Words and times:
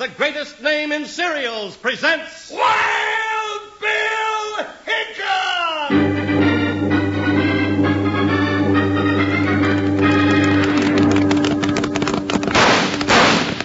the 0.00 0.08
greatest 0.08 0.62
name 0.62 0.92
in 0.92 1.04
cereals, 1.04 1.76
presents 1.76 2.50
Wild 2.50 3.60
Bill 3.78 4.64
Hickok! 4.86 5.90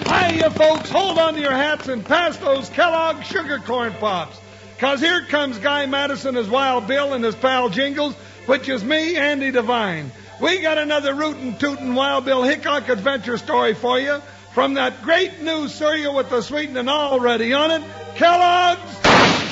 Hiya, 0.06 0.52
folks. 0.52 0.90
Hold 0.90 1.18
on 1.20 1.36
to 1.36 1.40
your 1.40 1.52
hats 1.52 1.88
and 1.88 2.06
pass 2.06 2.36
those 2.36 2.68
Kellogg 2.68 3.24
sugar 3.24 3.60
corn 3.60 3.94
pops. 3.94 4.38
Cause 4.78 5.00
here 5.00 5.22
comes 5.22 5.58
Guy 5.60 5.86
Madison 5.86 6.36
as 6.36 6.50
Wild 6.50 6.86
Bill 6.86 7.14
and 7.14 7.24
his 7.24 7.36
pal 7.36 7.70
Jingles, 7.70 8.14
which 8.46 8.68
is 8.68 8.84
me, 8.84 9.16
Andy 9.16 9.52
Devine. 9.52 10.12
We 10.42 10.60
got 10.60 10.78
another 10.78 11.14
rootin' 11.16 11.58
tootin' 11.60 11.96
Wild 11.96 12.26
Bill 12.26 12.44
Hickok 12.44 12.90
adventure 12.90 13.38
story 13.38 13.74
for 13.74 13.98
you 13.98 14.22
from 14.56 14.76
that 14.76 15.04
great 15.04 15.42
new 15.42 15.68
cereal 15.68 16.16
with 16.16 16.30
the 16.30 16.42
sweetening 16.42 16.88
already 16.88 17.52
on 17.52 17.72
it, 17.72 17.84
Kellogg's 18.16 18.80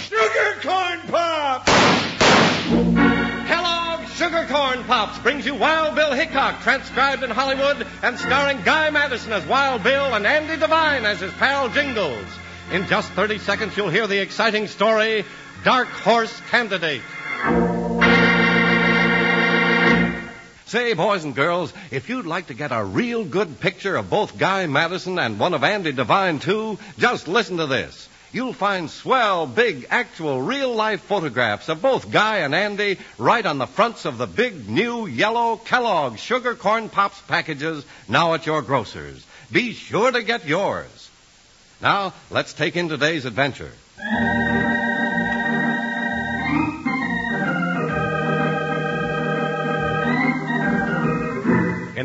Sugar 0.08 0.62
Corn 0.62 1.00
Pops. 1.10 1.70
Kellogg's 3.50 4.14
Sugar 4.14 4.46
Corn 4.50 4.82
Pops 4.86 5.20
brings 5.20 5.46
you 5.46 5.56
Wild 5.56 5.96
Bill 5.96 6.14
Hickok, 6.14 6.62
transcribed 6.62 7.22
in 7.22 7.32
Hollywood 7.32 7.86
and 8.02 8.18
starring 8.18 8.62
Guy 8.62 8.90
Madison 8.92 9.34
as 9.34 9.46
Wild 9.46 9.84
Bill 9.84 10.16
and 10.16 10.26
Andy 10.26 10.56
Devine 10.56 11.04
as 11.04 11.20
his 11.20 11.34
pal 11.34 11.68
Jingles. 11.68 12.26
In 12.72 12.88
just 12.88 13.10
30 13.10 13.40
seconds, 13.40 13.76
you'll 13.76 13.90
hear 13.90 14.08
the 14.08 14.22
exciting 14.22 14.68
story 14.68 15.26
Dark 15.66 15.90
Horse 15.90 16.42
Candidate. 16.50 17.02
Say, 20.74 20.94
boys 20.96 21.24
and 21.24 21.36
girls, 21.36 21.72
if 21.92 22.10
you'd 22.10 22.26
like 22.26 22.48
to 22.48 22.56
get 22.56 22.72
a 22.72 22.84
real 22.84 23.24
good 23.24 23.60
picture 23.60 23.96
of 23.96 24.10
both 24.10 24.40
Guy 24.40 24.66
Madison 24.66 25.20
and 25.20 25.38
one 25.38 25.54
of 25.54 25.64
Andy 25.64 25.92
Devine, 25.92 26.40
too, 26.40 26.80
just 26.98 27.28
listen 27.28 27.58
to 27.58 27.68
this. 27.68 28.10
You'll 28.32 28.54
find 28.54 28.90
swell, 28.90 29.46
big, 29.46 29.86
actual, 29.92 30.42
real 30.42 30.74
life 30.74 31.02
photographs 31.02 31.70
of 31.70 31.84
both 31.84 32.10
Guy 32.10 32.38
and 32.38 32.56
Andy 32.56 32.98
right 33.20 33.46
on 33.46 33.60
the 33.60 33.68
fronts 33.68 34.06
of 34.06 34.18
the 34.18 34.26
big, 34.26 34.68
new, 34.68 35.06
yellow 35.06 35.58
Kellogg 35.58 36.18
Sugar 36.18 36.56
Corn 36.56 36.90
Pops 36.90 37.22
packages 37.22 37.86
now 38.08 38.34
at 38.34 38.48
your 38.48 38.64
grocer's. 38.64 39.24
Be 39.52 39.74
sure 39.74 40.12
to 40.12 40.24
get 40.24 40.48
yours. 40.48 41.12
Now, 41.84 42.16
let's 42.32 42.52
take 42.52 42.76
in 42.76 42.90
today's 42.90 43.26
adventure. 43.26 43.74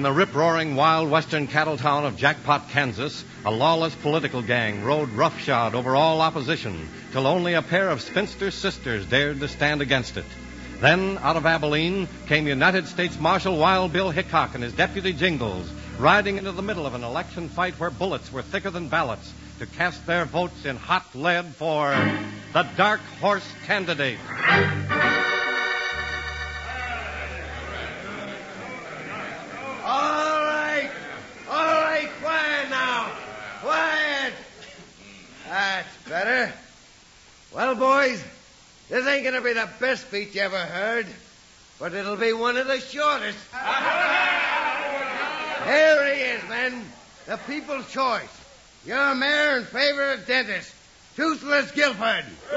The 0.08 0.14
rip 0.14 0.34
roaring 0.34 0.74
wild 0.74 1.10
western 1.10 1.46
cattle 1.46 1.76
town 1.76 2.06
of 2.06 2.16
Jackpot, 2.16 2.70
Kansas, 2.70 3.22
a 3.44 3.50
lawless 3.50 3.94
political 3.96 4.40
gang 4.40 4.82
rode 4.82 5.10
roughshod 5.10 5.74
over 5.74 5.94
all 5.94 6.22
opposition 6.22 6.88
till 7.12 7.26
only 7.26 7.52
a 7.52 7.60
pair 7.60 7.90
of 7.90 8.00
spinster 8.00 8.50
sisters 8.50 9.04
dared 9.04 9.38
to 9.38 9.46
stand 9.46 9.82
against 9.82 10.16
it. 10.16 10.24
Then, 10.80 11.18
out 11.18 11.36
of 11.36 11.44
Abilene, 11.44 12.08
came 12.26 12.46
United 12.46 12.88
States 12.88 13.20
Marshal 13.20 13.58
Wild 13.58 13.92
Bill 13.92 14.08
Hickok 14.08 14.54
and 14.54 14.64
his 14.64 14.72
deputy 14.72 15.12
Jingles, 15.12 15.70
riding 15.98 16.38
into 16.38 16.52
the 16.52 16.62
middle 16.62 16.86
of 16.86 16.94
an 16.94 17.04
election 17.04 17.50
fight 17.50 17.78
where 17.78 17.90
bullets 17.90 18.32
were 18.32 18.40
thicker 18.40 18.70
than 18.70 18.88
ballots 18.88 19.30
to 19.58 19.66
cast 19.66 20.06
their 20.06 20.24
votes 20.24 20.64
in 20.64 20.76
hot 20.76 21.04
lead 21.14 21.54
for 21.56 21.90
the 22.54 22.62
Dark 22.78 23.00
Horse 23.20 23.46
candidate. 23.66 24.18
Well, 37.68 37.76
boys, 37.76 38.24
this 38.88 39.06
ain't 39.06 39.24
gonna 39.24 39.42
be 39.42 39.52
the 39.52 39.68
best 39.78 40.06
speech 40.06 40.34
you 40.34 40.40
ever 40.40 40.56
heard, 40.56 41.06
but 41.78 41.92
it'll 41.92 42.16
be 42.16 42.32
one 42.32 42.56
of 42.56 42.66
the 42.66 42.80
shortest. 42.80 43.36
Here 45.66 46.14
he 46.14 46.22
is, 46.22 46.48
men. 46.48 46.82
The 47.26 47.36
people's 47.46 47.92
choice. 47.92 48.30
Your 48.86 49.14
mayor 49.14 49.58
and 49.58 49.66
favorite 49.66 50.26
dentist, 50.26 50.72
Toothless 51.14 51.70
Guilford. 51.72 52.24
You 52.50 52.56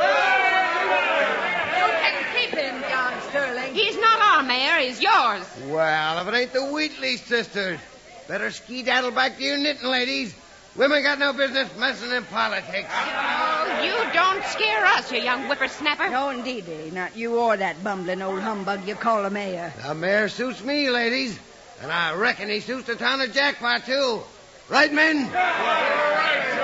can 2.00 2.24
keep 2.34 2.58
him, 2.58 2.82
John 2.90 3.14
Sterling. 3.32 3.76
He's 3.76 3.98
not 3.98 4.22
our 4.22 4.44
mayor, 4.44 4.78
he's 4.78 5.02
yours. 5.02 5.46
Well, 5.66 6.20
if 6.20 6.34
it 6.34 6.38
ain't 6.38 6.54
the 6.54 6.68
Wheatley 6.68 7.18
sisters, 7.18 7.82
better 8.30 8.50
skedaddle 8.50 9.12
back 9.12 9.36
to 9.36 9.44
your 9.44 9.58
knitting, 9.58 9.90
ladies. 9.90 10.34
Women 10.76 11.04
got 11.04 11.20
no 11.20 11.34
business 11.34 11.70
messing 11.78 12.12
in 12.12 12.24
politics. 12.24 12.90
Oh, 12.90 13.82
you 13.84 14.14
don't 14.14 14.44
scare 14.46 14.86
us, 14.86 15.12
you 15.12 15.20
young 15.20 15.48
whippersnapper. 15.48 16.10
No, 16.10 16.30
indeed? 16.30 16.94
Not 16.94 17.18
you 17.18 17.38
or 17.38 17.58
that 17.58 17.84
bumbling 17.84 18.22
old 18.22 18.40
humbug 18.40 18.88
you 18.88 18.96
call 18.96 19.26
a 19.26 19.30
mayor. 19.30 19.74
The 19.86 19.94
mayor 19.94 20.30
suits 20.30 20.64
me, 20.64 20.90
ladies. 20.90 21.38
And 21.82 21.92
I 21.92 22.14
reckon 22.14 22.48
he 22.48 22.62
suits 22.62 22.88
the 22.88 22.96
town 22.96 23.20
of 23.20 23.34
Jackpot, 23.34 23.86
too. 23.86 24.22
Right, 24.70 24.94
men? 24.94 25.18
Yeah. 25.18 26.62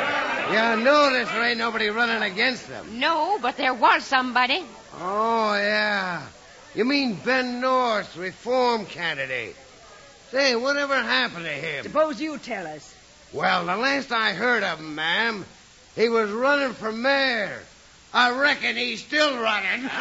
You 0.47 0.83
notice 0.83 1.29
there 1.29 1.43
ain't 1.43 1.57
nobody 1.57 1.89
running 1.89 2.21
against 2.21 2.69
them. 2.69 2.99
No, 2.99 3.37
but 3.41 3.57
there 3.57 3.73
was 3.73 4.05
somebody. 4.05 4.63
Oh, 5.01 5.53
yeah. 5.55 6.25
You 6.73 6.85
mean 6.85 7.15
Ben 7.15 7.59
Norris, 7.59 8.15
reform 8.15 8.85
candidate. 8.85 9.57
Say, 10.31 10.55
whatever 10.55 10.95
happened 10.95 11.45
to 11.45 11.51
him? 11.51 11.83
Suppose 11.83 12.21
you 12.21 12.37
tell 12.37 12.65
us. 12.67 12.93
Well, 13.33 13.65
the 13.65 13.75
last 13.75 14.11
I 14.11 14.33
heard 14.33 14.63
of 14.63 14.79
him, 14.79 14.95
ma'am, 14.95 15.45
he 15.95 16.09
was 16.09 16.29
running 16.31 16.73
for 16.73 16.91
mayor. 16.91 17.59
I 18.13 18.31
reckon 18.39 18.75
he's 18.75 19.03
still 19.03 19.37
running. 19.39 19.89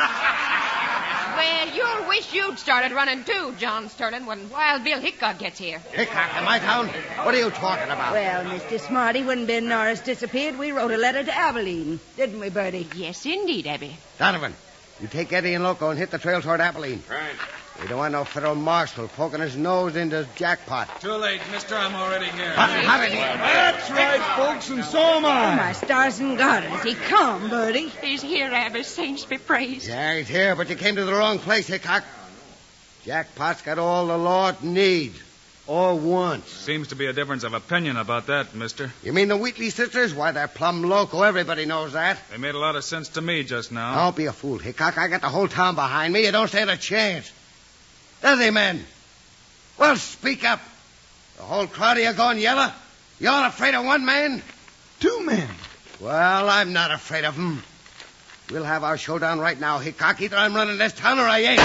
Well, 1.37 1.69
you'll 1.75 2.09
wish 2.09 2.33
you'd 2.33 2.59
started 2.59 2.93
running 2.93 3.23
too, 3.23 3.55
John 3.59 3.91
Sterling, 3.91 4.25
when 4.25 4.49
Wild 4.49 4.85
Bill 4.85 4.99
Hickok 4.99 5.39
gets 5.39 5.59
here. 5.59 5.81
Hickok 5.93 6.35
in 6.39 6.45
my 6.47 6.59
town? 6.59 6.89
What 7.25 7.35
are 7.35 7.39
you 7.39 7.51
talking 7.51 7.91
about? 7.91 8.13
Well, 8.15 8.45
Mr. 8.45 8.81
Smarty, 8.81 9.23
when 9.23 9.45
Ben 9.45 9.69
Norris 9.69 10.01
disappeared, 10.01 10.59
we 10.59 10.73
wrote 10.73 10.93
a 10.93 10.97
letter 10.97 11.23
to 11.23 11.37
Abilene. 11.37 12.01
Didn't 12.17 12.41
we, 12.41 12.49
Bertie? 12.49 12.89
Yes, 12.97 13.27
indeed, 13.27 13.67
Abby. 13.67 13.95
Donovan, 14.19 14.55
you 14.99 15.09
take 15.09 15.31
Eddie 15.31 15.53
and 15.53 15.63
Loco 15.63 15.91
and 15.91 15.99
hit 15.99 16.11
the 16.11 16.17
trail 16.19 16.41
toward 16.41 16.63
Abilene. 16.63 17.03
Right. 17.11 17.37
We 17.83 17.89
don't 17.89 17.99
want 17.99 18.13
no 18.13 18.25
federal 18.25 18.55
marshal 18.55 19.07
poking 19.09 19.41
his 19.41 19.55
nose 19.57 19.97
into 19.97 20.17
the 20.23 20.29
jackpot. 20.35 21.01
Too 21.01 21.13
late, 21.13 21.41
mister. 21.53 21.75
I'm 21.77 21.95
already 21.95 22.25
here. 22.27 22.51
Have 22.53 23.03
it. 23.03 23.13
That's 23.13 23.91
right, 23.91 24.21
folks, 24.37 24.71
and 24.71 24.83
so 24.85 24.99
am 24.99 25.25
Oh, 25.25 25.29
I. 25.29 25.57
my 25.57 25.73
stars 25.73 26.19
and 26.19 26.39
garters. 26.39 26.83
He 26.83 26.95
come, 26.95 27.51
Bertie. 27.51 27.89
He's 27.89 28.23
here, 28.23 28.51
Abby. 28.51 28.83
Saints 28.83 29.25
be 29.27 29.37
praised. 29.39 29.87
Yeah, 29.89 30.17
he's 30.17 30.27
here, 30.29 30.57
but 30.57 30.71
you 30.71 30.77
came 30.77 30.97
to 30.97 31.05
the 31.05 31.13
wrong 31.13 31.39
place, 31.39 31.67
Hickok. 31.67 32.03
Jackpot's 33.05 33.63
got 33.63 33.79
all 33.79 34.07
the 34.07 34.17
law 34.19 34.49
it 34.49 34.63
needs. 34.63 35.23
All 35.69 35.99
wants. 35.99 36.51
Seems 36.53 36.89
to 36.89 36.95
be 36.97 37.07
a 37.07 37.13
difference 37.13 37.43
of 37.45 37.53
opinion 37.53 37.97
about 37.97 38.27
that, 38.29 38.55
mister. 38.55 38.91
You 39.03 39.13
mean 39.13 39.29
the 39.29 39.37
Wheatley 39.37 39.71
sisters? 39.71 40.15
Why, 40.15 40.31
they're 40.33 40.47
plumb 40.49 40.83
loco. 40.85 41.23
Everybody 41.23 41.67
knows 41.67 41.93
that. 41.93 42.19
They 42.31 42.37
made 42.39 42.55
a 42.55 42.59
lot 42.59 42.77
of 42.77 42.85
sense 42.85 43.09
to 43.11 43.21
me 43.21 43.43
just 43.43 43.71
now. 43.73 43.97
Don't 43.97 44.17
be 44.17 44.27
a 44.27 44.33
fool, 44.33 44.59
Hickok. 44.59 44.97
I 44.97 45.09
got 45.09 45.21
the 45.23 45.29
whole 45.29 45.49
town 45.49 45.75
behind 45.75 46.13
me. 46.13 46.25
You 46.25 46.33
don't 46.33 46.49
stand 46.49 46.71
a 46.71 46.77
chance. 46.77 47.31
Does 48.23 48.41
he, 48.41 48.51
men? 48.51 48.85
Well, 49.79 49.97
speak 49.97 50.45
up. 50.45 50.61
The 51.37 51.43
whole 51.43 51.67
crowd 51.67 51.99
of 51.99 52.05
you 52.05 52.13
going 52.13 52.39
yellow? 52.39 52.73
You 53.21 53.29
all 53.29 53.45
afraid 53.45 53.75
of 53.75 53.85
one 53.85 54.05
man? 54.05 54.43
Two 55.01 55.25
men. 55.25 55.49
Well, 56.01 56.49
I'm 56.49 56.73
not 56.73 56.91
afraid 56.91 57.25
of 57.25 57.37
him. 57.37 57.63
We'll 58.51 58.65
have 58.65 58.85
our 58.85 58.97
showdown 58.97 59.41
right 59.41 59.59
now, 59.59 59.79
Hickok. 59.79 60.21
Either 60.21 60.37
I'm 60.37 60.55
running 60.55 60.79
this 60.79 60.93
town 60.93 61.19
or 61.19 61.27
I 61.27 61.41
ain't. 61.41 61.59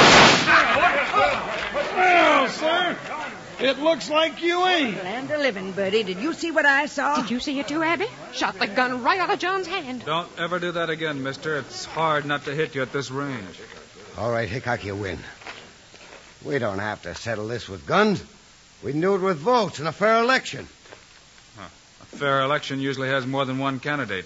Well, 1.96 2.48
sir, 2.50 2.98
it 3.60 3.78
looks 3.80 4.10
like 4.10 4.42
you 4.42 4.66
ain't. 4.66 4.96
Land 5.04 5.30
of 5.30 5.42
living, 5.42 5.74
Bertie. 5.74 6.04
Did 6.04 6.18
you 6.18 6.34
see 6.34 6.50
what 6.50 6.66
I 6.66 6.88
saw? 6.88 7.22
Did 7.22 7.30
you 7.30 7.40
see 7.40 7.60
it 7.60 7.68
too, 7.68 7.84
Abby? 7.84 8.08
Shot 8.34 8.58
the 8.58 8.68
gun 8.68 9.04
right 9.04 9.20
out 9.20 9.30
of 9.30 9.38
John's 9.40 9.68
hand. 9.68 10.04
Don't 10.06 10.28
ever 10.40 10.58
do 10.58 10.72
that 10.72 10.90
again, 10.90 11.22
mister. 11.22 11.58
It's 11.58 11.86
hard 11.86 12.26
not 12.26 12.46
to 12.46 12.56
hit 12.56 12.74
you 12.74 12.82
at 12.82 12.92
this 12.92 13.12
range. 13.12 13.60
All 14.18 14.32
right, 14.32 14.50
Hickok, 14.50 14.84
you 14.84 14.96
win. 14.96 15.20
We 16.44 16.60
don't 16.60 16.80
have 16.80 17.02
to 17.04 17.16
settle 17.16 17.48
this 17.48 17.70
with 17.70 17.86
guns. 17.86 18.24
We 18.84 18.92
can 18.92 19.02
do 19.02 19.16
it 19.16 19.22
with 19.22 19.38
votes 19.38 19.80
in 19.80 19.88
a 19.88 19.92
fair 19.92 20.22
election. 20.22 20.68
A 21.60 22.16
fair 22.18 22.42
election 22.42 22.80
usually 22.80 23.10
has 23.10 23.26
more 23.26 23.46
than 23.46 23.60
one 23.60 23.80
candidate. 23.80 24.26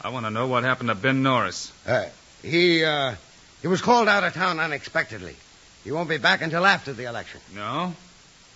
I 0.00 0.10
want 0.10 0.26
to 0.26 0.30
know 0.30 0.46
what 0.46 0.64
happened 0.64 0.90
to 0.90 0.94
Ben 0.94 1.22
Norris. 1.22 1.72
Uh, 1.86 2.06
he, 2.42 2.84
uh, 2.84 3.14
he 3.62 3.68
was 3.68 3.80
called 3.80 4.08
out 4.08 4.24
of 4.24 4.34
town 4.34 4.60
unexpectedly. 4.60 5.36
He 5.84 5.92
won't 5.92 6.08
be 6.08 6.18
back 6.18 6.42
until 6.42 6.66
after 6.66 6.92
the 6.92 7.04
election. 7.04 7.40
No? 7.54 7.94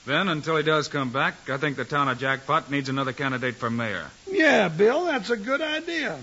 Then, 0.07 0.29
until 0.29 0.57
he 0.57 0.63
does 0.63 0.89
come 0.89 1.11
back, 1.11 1.49
I 1.49 1.57
think 1.57 1.77
the 1.77 1.87
town 1.87 2.09
of 2.09 2.19
Jackpot 2.19 2.71
needs 2.71 2.91
another 2.91 3.15
candidate 3.15 3.55
for 3.55 3.71
mayor. 3.71 4.11
Yeah, 4.31 4.69
Bill, 4.69 5.07
that's 5.07 5.31
a 5.31 5.37
good 5.37 5.63
idea. 5.63 6.19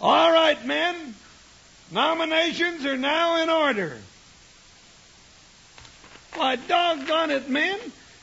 All 0.00 0.32
right, 0.32 0.64
men. 0.64 1.14
Nominations 1.90 2.86
are 2.86 2.96
now 2.96 3.42
in 3.42 3.50
order. 3.50 3.98
Why, 6.34 6.56
doggone 6.56 7.30
it, 7.30 7.48
men. 7.48 7.78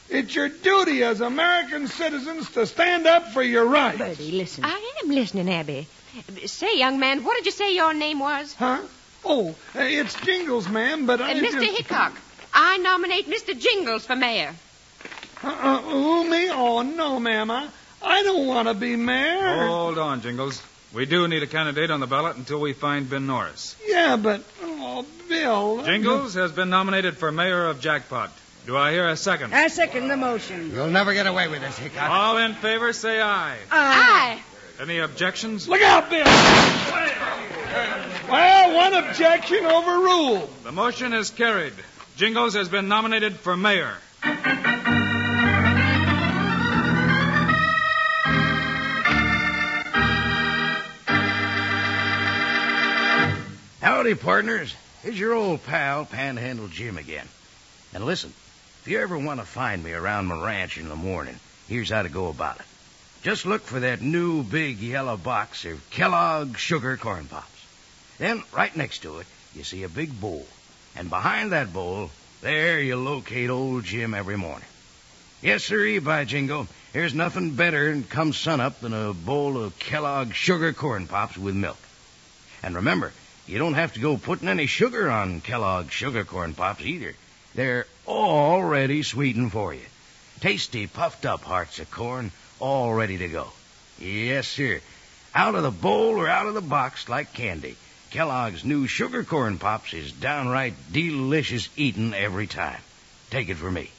It's 0.09 0.33
your 0.33 0.47
duty 0.49 1.03
as 1.03 1.19
American 1.21 1.87
citizens 1.87 2.49
to 2.51 2.65
stand 2.65 3.05
up 3.07 3.31
for 3.33 3.43
your 3.43 3.65
rights. 3.65 3.97
Bertie, 3.97 4.31
listen. 4.31 4.63
I 4.63 5.01
am 5.03 5.09
listening, 5.09 5.49
Abby. 5.51 5.87
Say, 6.45 6.77
young 6.77 6.99
man, 6.99 7.23
what 7.23 7.35
did 7.35 7.45
you 7.45 7.51
say 7.51 7.75
your 7.75 7.93
name 7.93 8.19
was? 8.19 8.53
Huh? 8.53 8.79
Oh, 9.25 9.49
uh, 9.75 9.79
it's 9.81 10.15
Jingles, 10.21 10.69
ma'am, 10.69 11.05
but 11.05 11.19
I 11.21 11.31
Uh, 11.31 11.35
Mr. 11.35 11.51
just... 11.61 11.77
Hickok. 11.77 12.13
I 12.53 12.77
nominate 12.77 13.29
Mr. 13.29 13.59
Jingles 13.59 14.05
for 14.05 14.15
mayor. 14.15 14.55
Uh-uh, 15.43 15.81
who, 15.81 16.29
me? 16.29 16.49
Oh, 16.49 16.81
no, 16.81 17.19
ma'am. 17.19 17.51
I, 17.51 17.67
I 18.01 18.23
don't 18.23 18.47
want 18.47 18.69
to 18.69 18.73
be 18.73 18.95
mayor. 18.95 19.67
Hold 19.67 19.97
on, 19.97 20.21
Jingles. 20.21 20.61
We 20.93 21.05
do 21.05 21.27
need 21.27 21.43
a 21.43 21.47
candidate 21.47 21.91
on 21.91 21.99
the 21.99 22.07
ballot 22.07 22.37
until 22.37 22.61
we 22.61 22.71
find 22.73 23.09
Ben 23.09 23.27
Norris. 23.27 23.75
Yeah, 23.85 24.15
but... 24.15 24.41
Bill... 25.47 25.79
Uh, 25.79 25.85
Jingles 25.85 26.33
has 26.33 26.51
been 26.51 26.69
nominated 26.69 27.15
for 27.17 27.31
mayor 27.31 27.67
of 27.67 27.79
Jackpot. 27.79 28.31
Do 28.65 28.75
I 28.75 28.91
hear 28.91 29.07
a 29.07 29.15
second? 29.15 29.53
I 29.53 29.69
second 29.69 30.09
the 30.09 30.17
motion. 30.17 30.71
You'll 30.71 30.89
never 30.89 31.13
get 31.13 31.25
away 31.25 31.47
with 31.47 31.61
this, 31.61 31.77
Hickok. 31.77 32.09
All 32.09 32.37
in 32.37 32.53
favor, 32.55 32.91
say 32.91 33.21
aye. 33.21 33.57
Aye. 33.71 34.41
Any 34.81 34.99
objections? 34.99 35.69
Look 35.69 35.81
out, 35.81 36.09
Bill! 36.09 36.25
Well, 38.29 38.75
one 38.75 38.93
objection 38.93 39.65
overruled. 39.65 40.49
The 40.65 40.73
motion 40.73 41.13
is 41.13 41.29
carried. 41.29 41.73
Jingles 42.17 42.55
has 42.55 42.67
been 42.67 42.89
nominated 42.89 43.37
for 43.37 43.55
mayor. 43.55 43.95
Howdy, 53.79 54.15
partners. 54.15 54.75
Here's 55.07 55.19
your 55.21 55.35
old 55.35 55.63
pal, 55.63 56.03
Panhandle 56.03 56.67
Jim 56.67 56.97
again. 56.97 57.29
And 57.93 58.05
listen, 58.05 58.33
if 58.81 58.89
you 58.89 58.99
ever 58.99 59.17
want 59.17 59.39
to 59.39 59.45
find 59.45 59.81
me 59.81 59.93
around 59.93 60.25
my 60.25 60.37
ranch 60.37 60.77
in 60.77 60.89
the 60.89 60.97
morning, 60.97 61.39
here's 61.69 61.91
how 61.91 62.01
to 62.01 62.09
go 62.09 62.27
about 62.27 62.59
it. 62.59 62.65
Just 63.23 63.45
look 63.45 63.61
for 63.61 63.79
that 63.79 64.01
new 64.01 64.43
big 64.43 64.79
yellow 64.79 65.15
box 65.15 65.63
of 65.63 65.89
Kellogg 65.91 66.57
Sugar 66.57 66.97
Corn 66.97 67.23
Pops. 67.23 67.65
Then, 68.17 68.43
right 68.51 68.75
next 68.75 69.03
to 69.03 69.19
it, 69.19 69.27
you 69.55 69.63
see 69.63 69.83
a 69.83 69.87
big 69.87 70.19
bowl. 70.19 70.45
And 70.93 71.09
behind 71.09 71.53
that 71.53 71.71
bowl, 71.71 72.11
there 72.41 72.81
you 72.81 72.97
locate 72.97 73.49
old 73.49 73.85
Jim 73.85 74.13
every 74.13 74.35
morning. 74.35 74.67
Yes, 75.41 75.63
sirree, 75.63 75.99
by 75.99 76.25
jingo. 76.25 76.67
There's 76.91 77.13
nothing 77.13 77.51
better 77.51 77.97
come 78.09 78.33
sunup 78.33 78.81
than 78.81 78.93
a 78.93 79.13
bowl 79.13 79.57
of 79.57 79.79
Kellogg 79.79 80.33
Sugar 80.33 80.73
Corn 80.73 81.07
Pops 81.07 81.37
with 81.37 81.55
milk. 81.55 81.79
And 82.61 82.75
remember, 82.75 83.13
you 83.47 83.57
don't 83.57 83.75
have 83.75 83.93
to 83.93 83.99
go 83.99 84.17
putting 84.17 84.49
any 84.49 84.65
sugar 84.65 85.09
on 85.09 85.41
Kellogg's 85.41 85.93
sugar 85.93 86.25
corn 86.25 86.53
pops 86.53 86.83
either. 86.83 87.15
They're 87.55 87.87
already 88.07 89.03
sweetened 89.03 89.51
for 89.51 89.73
you. 89.73 89.85
Tasty, 90.41 90.85
puffed 90.85 91.25
up 91.25 91.43
hearts 91.43 91.79
of 91.79 91.89
corn, 91.89 92.31
all 92.59 92.93
ready 92.93 93.17
to 93.17 93.27
go. 93.27 93.47
Yes, 93.99 94.47
sir. 94.47 94.81
Out 95.33 95.55
of 95.55 95.63
the 95.63 95.71
bowl 95.71 96.19
or 96.19 96.27
out 96.27 96.47
of 96.47 96.53
the 96.53 96.61
box 96.61 97.09
like 97.09 97.33
candy. 97.33 97.77
Kellogg's 98.11 98.63
new 98.63 98.87
sugar 98.87 99.23
corn 99.23 99.57
pops 99.57 99.93
is 99.93 100.11
downright 100.11 100.73
delicious 100.91 101.69
eating 101.75 102.13
every 102.13 102.47
time. 102.47 102.79
Take 103.29 103.49
it 103.49 103.55
from 103.55 103.73
me. 103.73 103.91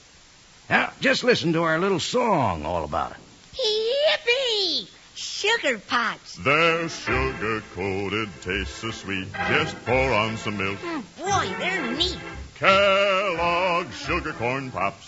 Now, 0.70 0.92
just 1.00 1.24
listen 1.24 1.54
to 1.54 1.62
our 1.62 1.78
little 1.78 2.00
song 2.00 2.64
all 2.64 2.84
about 2.84 3.12
it. 3.12 3.16
Yippee! 3.56 4.88
Sugar 5.38 5.78
pops. 5.78 6.34
They're 6.34 6.88
sugar 6.88 7.62
coated, 7.76 8.28
taste 8.40 8.74
so 8.74 8.90
sweet. 8.90 9.28
Just 9.46 9.76
pour 9.86 10.12
on 10.12 10.36
some 10.36 10.56
milk. 10.56 10.80
Mm, 10.80 11.04
boy, 11.16 11.54
they're 11.60 11.92
neat. 11.92 12.18
Kellogg's 12.56 13.96
sugar 13.96 14.32
corn 14.32 14.72
pops. 14.72 15.04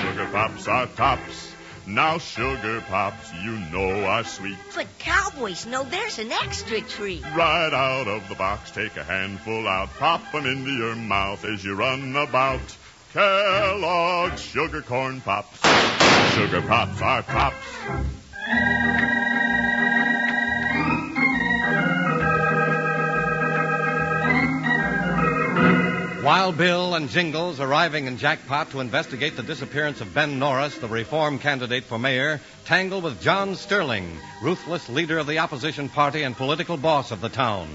Sugar 0.00 0.30
pops 0.32 0.66
are 0.66 0.86
tops. 0.86 1.52
Now 1.86 2.16
sugar 2.16 2.80
pops, 2.88 3.34
you 3.34 3.58
know 3.70 4.06
are 4.06 4.24
sweet. 4.24 4.56
But 4.74 4.86
cowboys 4.98 5.66
know 5.66 5.84
there's 5.84 6.18
an 6.18 6.32
extra 6.32 6.80
treat. 6.80 7.22
Right 7.22 7.74
out 7.74 8.08
of 8.08 8.30
the 8.30 8.36
box, 8.36 8.70
take 8.70 8.96
a 8.96 9.04
handful 9.04 9.68
out, 9.68 9.90
pop 9.98 10.22
'em 10.32 10.46
into 10.46 10.70
your 10.70 10.96
mouth 10.96 11.44
as 11.44 11.62
you 11.62 11.74
run 11.74 12.16
about. 12.16 12.62
Kellogg's 13.12 14.40
sugar 14.40 14.80
corn 14.80 15.20
pops. 15.20 15.58
Sugar 16.34 16.62
pops 16.62 17.02
are 17.02 17.22
tops. 17.24 17.66
Wild 26.30 26.56
Bill 26.56 26.94
and 26.94 27.10
Jingles 27.10 27.58
arriving 27.58 28.06
in 28.06 28.16
Jackpot 28.16 28.70
to 28.70 28.78
investigate 28.78 29.34
the 29.34 29.42
disappearance 29.42 30.00
of 30.00 30.14
Ben 30.14 30.38
Norris, 30.38 30.78
the 30.78 30.86
reform 30.86 31.40
candidate 31.40 31.82
for 31.82 31.98
mayor, 31.98 32.40
tangle 32.64 33.00
with 33.00 33.20
John 33.20 33.56
Sterling, 33.56 34.16
ruthless 34.40 34.88
leader 34.88 35.18
of 35.18 35.26
the 35.26 35.40
opposition 35.40 35.88
party 35.88 36.22
and 36.22 36.36
political 36.36 36.76
boss 36.76 37.10
of 37.10 37.20
the 37.20 37.28
town. 37.28 37.68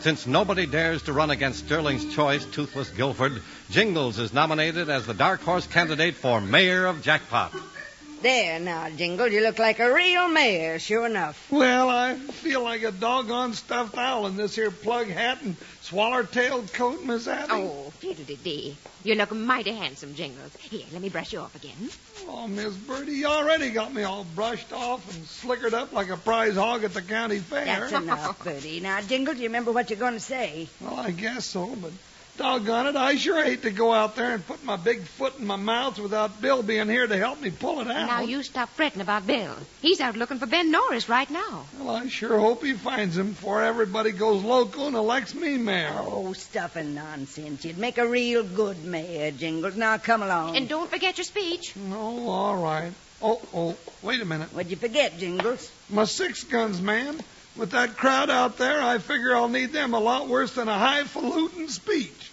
Since 0.00 0.26
nobody 0.26 0.66
dares 0.66 1.02
to 1.02 1.12
run 1.12 1.30
against 1.30 1.64
Sterling's 1.64 2.12
choice, 2.12 2.44
Toothless 2.44 2.90
Guilford, 2.90 3.40
Jingles 3.70 4.18
is 4.18 4.32
nominated 4.32 4.90
as 4.90 5.06
the 5.06 5.14
dark 5.14 5.40
horse 5.42 5.68
candidate 5.68 6.16
for 6.16 6.40
mayor 6.40 6.86
of 6.86 7.02
Jackpot. 7.02 7.54
There 8.22 8.60
now, 8.60 8.88
Jingle, 8.88 9.26
you 9.26 9.40
look 9.40 9.58
like 9.58 9.80
a 9.80 9.92
real 9.92 10.28
mayor, 10.28 10.78
sure 10.78 11.06
enough. 11.06 11.50
Well, 11.50 11.90
I 11.90 12.14
feel 12.14 12.62
like 12.62 12.84
a 12.84 12.92
doggone 12.92 13.52
stuffed 13.54 13.98
owl 13.98 14.28
in 14.28 14.36
this 14.36 14.54
here 14.54 14.70
plug 14.70 15.08
hat 15.08 15.42
and 15.42 15.56
swaller-tailed 15.80 16.72
coat, 16.72 17.04
Miss 17.04 17.26
Abby. 17.26 17.52
Oh, 17.52 17.90
fiddle-dee-dee. 17.98 18.76
You 19.02 19.16
look 19.16 19.32
mighty 19.32 19.72
handsome, 19.72 20.14
Jingles. 20.14 20.54
Here, 20.56 20.86
let 20.92 21.02
me 21.02 21.08
brush 21.08 21.32
you 21.32 21.40
off 21.40 21.56
again. 21.56 21.90
Oh, 22.28 22.46
Miss 22.46 22.76
Bertie, 22.76 23.12
you 23.12 23.26
already 23.26 23.70
got 23.70 23.92
me 23.92 24.04
all 24.04 24.24
brushed 24.36 24.72
off 24.72 25.04
and 25.16 25.26
slickered 25.26 25.74
up 25.74 25.92
like 25.92 26.08
a 26.08 26.16
prize 26.16 26.54
hog 26.54 26.84
at 26.84 26.94
the 26.94 27.02
county 27.02 27.40
fair. 27.40 27.64
That's 27.64 27.92
enough, 27.92 28.44
Bertie. 28.44 28.78
Now, 28.78 29.00
Jingle, 29.00 29.34
do 29.34 29.40
you 29.40 29.48
remember 29.48 29.72
what 29.72 29.90
you're 29.90 29.98
going 29.98 30.14
to 30.14 30.20
say? 30.20 30.68
Well, 30.80 30.94
I 30.94 31.10
guess 31.10 31.44
so, 31.46 31.74
but 31.74 31.90
doggone 32.36 32.88
it, 32.88 32.96
I 32.96 33.16
sure 33.16 33.42
hate 33.42 33.62
to 33.62 33.70
go 33.70 33.92
out 33.92 34.16
there 34.16 34.34
and 34.34 34.46
put 34.46 34.64
my 34.64 34.76
big 34.76 35.02
foot 35.02 35.38
in 35.38 35.46
my 35.46 35.56
mouth 35.56 35.98
without 35.98 36.40
Bill 36.40 36.62
being 36.62 36.88
here 36.88 37.06
to 37.06 37.16
help 37.16 37.40
me 37.40 37.50
pull 37.50 37.80
it 37.80 37.88
out. 37.88 38.06
Now, 38.06 38.20
you 38.22 38.42
stop 38.42 38.68
fretting 38.70 39.00
about 39.00 39.26
Bill. 39.26 39.54
He's 39.80 40.00
out 40.00 40.16
looking 40.16 40.38
for 40.38 40.46
Ben 40.46 40.70
Norris 40.70 41.08
right 41.08 41.30
now. 41.30 41.66
Well, 41.78 41.96
I 41.96 42.08
sure 42.08 42.38
hope 42.38 42.64
he 42.64 42.72
finds 42.72 43.16
him 43.16 43.30
before 43.30 43.62
everybody 43.62 44.12
goes 44.12 44.42
local 44.42 44.86
and 44.86 44.96
elects 44.96 45.34
me 45.34 45.56
mayor. 45.58 45.94
Oh, 45.94 46.32
stuff 46.32 46.76
and 46.76 46.94
nonsense. 46.94 47.64
You'd 47.64 47.78
make 47.78 47.98
a 47.98 48.06
real 48.06 48.42
good 48.42 48.84
mayor, 48.84 49.30
Jingles. 49.30 49.76
Now, 49.76 49.98
come 49.98 50.22
along. 50.22 50.56
And 50.56 50.68
don't 50.68 50.90
forget 50.90 51.18
your 51.18 51.24
speech. 51.24 51.76
No, 51.76 52.28
all 52.28 52.56
right. 52.56 52.92
Oh, 53.24 53.40
oh, 53.54 53.76
wait 54.02 54.20
a 54.20 54.24
minute. 54.24 54.48
What'd 54.52 54.70
you 54.70 54.76
forget, 54.76 55.16
Jingles? 55.16 55.70
My 55.88 56.04
six 56.04 56.42
guns, 56.42 56.80
man. 56.80 57.20
With 57.54 57.72
that 57.72 57.98
crowd 57.98 58.30
out 58.30 58.56
there, 58.56 58.80
I 58.80 58.96
figure 58.98 59.36
I'll 59.36 59.48
need 59.48 59.72
them 59.72 59.92
a 59.92 60.00
lot 60.00 60.26
worse 60.26 60.52
than 60.54 60.68
a 60.68 60.78
highfalutin 60.78 61.68
speech. 61.68 62.30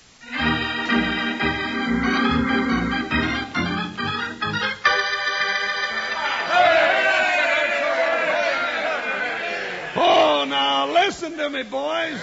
Oh, 9.95 10.45
now 10.47 10.93
listen 10.93 11.37
to 11.37 11.49
me, 11.49 11.63
boys. 11.63 12.19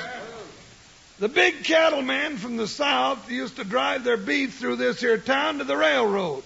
The 1.18 1.28
big 1.28 1.64
cattlemen 1.64 2.38
from 2.38 2.56
the 2.56 2.68
south 2.68 3.30
used 3.30 3.56
to 3.56 3.64
drive 3.64 4.04
their 4.04 4.16
beef 4.16 4.58
through 4.58 4.76
this 4.76 5.00
here 5.00 5.18
town 5.18 5.58
to 5.58 5.64
the 5.64 5.76
railroad. 5.76 6.44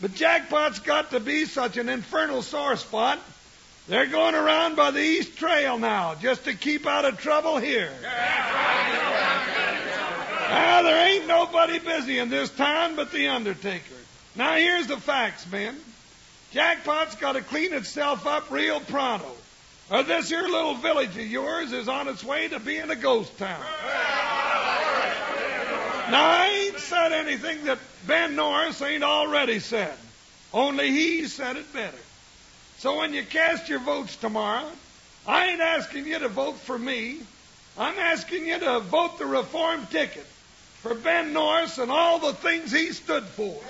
But 0.00 0.14
Jackpot's 0.14 0.80
got 0.80 1.10
to 1.10 1.20
be 1.20 1.44
such 1.44 1.76
an 1.76 1.88
infernal 1.88 2.42
sore 2.42 2.76
spot. 2.76 3.20
They're 3.88 4.06
going 4.06 4.34
around 4.36 4.76
by 4.76 4.92
the 4.92 5.00
East 5.00 5.36
Trail 5.36 5.76
now, 5.78 6.14
just 6.14 6.44
to 6.44 6.54
keep 6.54 6.86
out 6.86 7.04
of 7.04 7.18
trouble 7.18 7.58
here. 7.58 7.92
Ah, 10.54 10.80
there 10.82 11.08
ain't 11.08 11.26
nobody 11.26 11.78
busy 11.78 12.18
in 12.18 12.28
this 12.28 12.50
town 12.50 12.94
but 12.94 13.10
the 13.10 13.28
Undertaker. 13.28 13.94
Now 14.36 14.54
here's 14.54 14.86
the 14.86 14.98
facts, 14.98 15.50
men. 15.50 15.76
Jackpot's 16.52 17.16
got 17.16 17.32
to 17.32 17.40
clean 17.42 17.72
itself 17.72 18.26
up 18.26 18.50
real 18.50 18.78
pronto. 18.80 19.30
Or 19.90 20.02
this 20.02 20.28
here 20.28 20.42
little 20.42 20.74
village 20.74 21.16
of 21.16 21.26
yours 21.26 21.72
is 21.72 21.88
on 21.88 22.08
its 22.08 22.22
way 22.22 22.48
to 22.48 22.60
being 22.60 22.90
a 22.90 22.96
ghost 22.96 23.36
town. 23.36 23.60
Now, 26.10 26.28
I 26.28 26.66
ain't 26.66 26.78
said 26.78 27.12
anything 27.12 27.64
that 27.64 27.78
Ben 28.06 28.36
Norris 28.36 28.80
ain't 28.82 29.02
already 29.02 29.60
said. 29.60 29.94
Only 30.52 30.90
he 30.90 31.26
said 31.26 31.56
it 31.56 31.72
better. 31.72 31.96
So 32.82 32.98
when 32.98 33.14
you 33.14 33.22
cast 33.22 33.68
your 33.68 33.78
votes 33.78 34.16
tomorrow, 34.16 34.68
I 35.24 35.50
ain't 35.50 35.60
asking 35.60 36.04
you 36.04 36.18
to 36.18 36.26
vote 36.28 36.56
for 36.56 36.76
me. 36.76 37.20
I'm 37.78 37.96
asking 37.96 38.44
you 38.44 38.58
to 38.58 38.80
vote 38.80 39.20
the 39.20 39.24
reform 39.24 39.86
ticket 39.86 40.26
for 40.80 40.92
Ben 40.96 41.32
Norris 41.32 41.78
and 41.78 41.92
all 41.92 42.18
the 42.18 42.32
things 42.32 42.72
he 42.72 42.86
stood 42.86 43.22
for. 43.22 43.44
All 43.44 43.60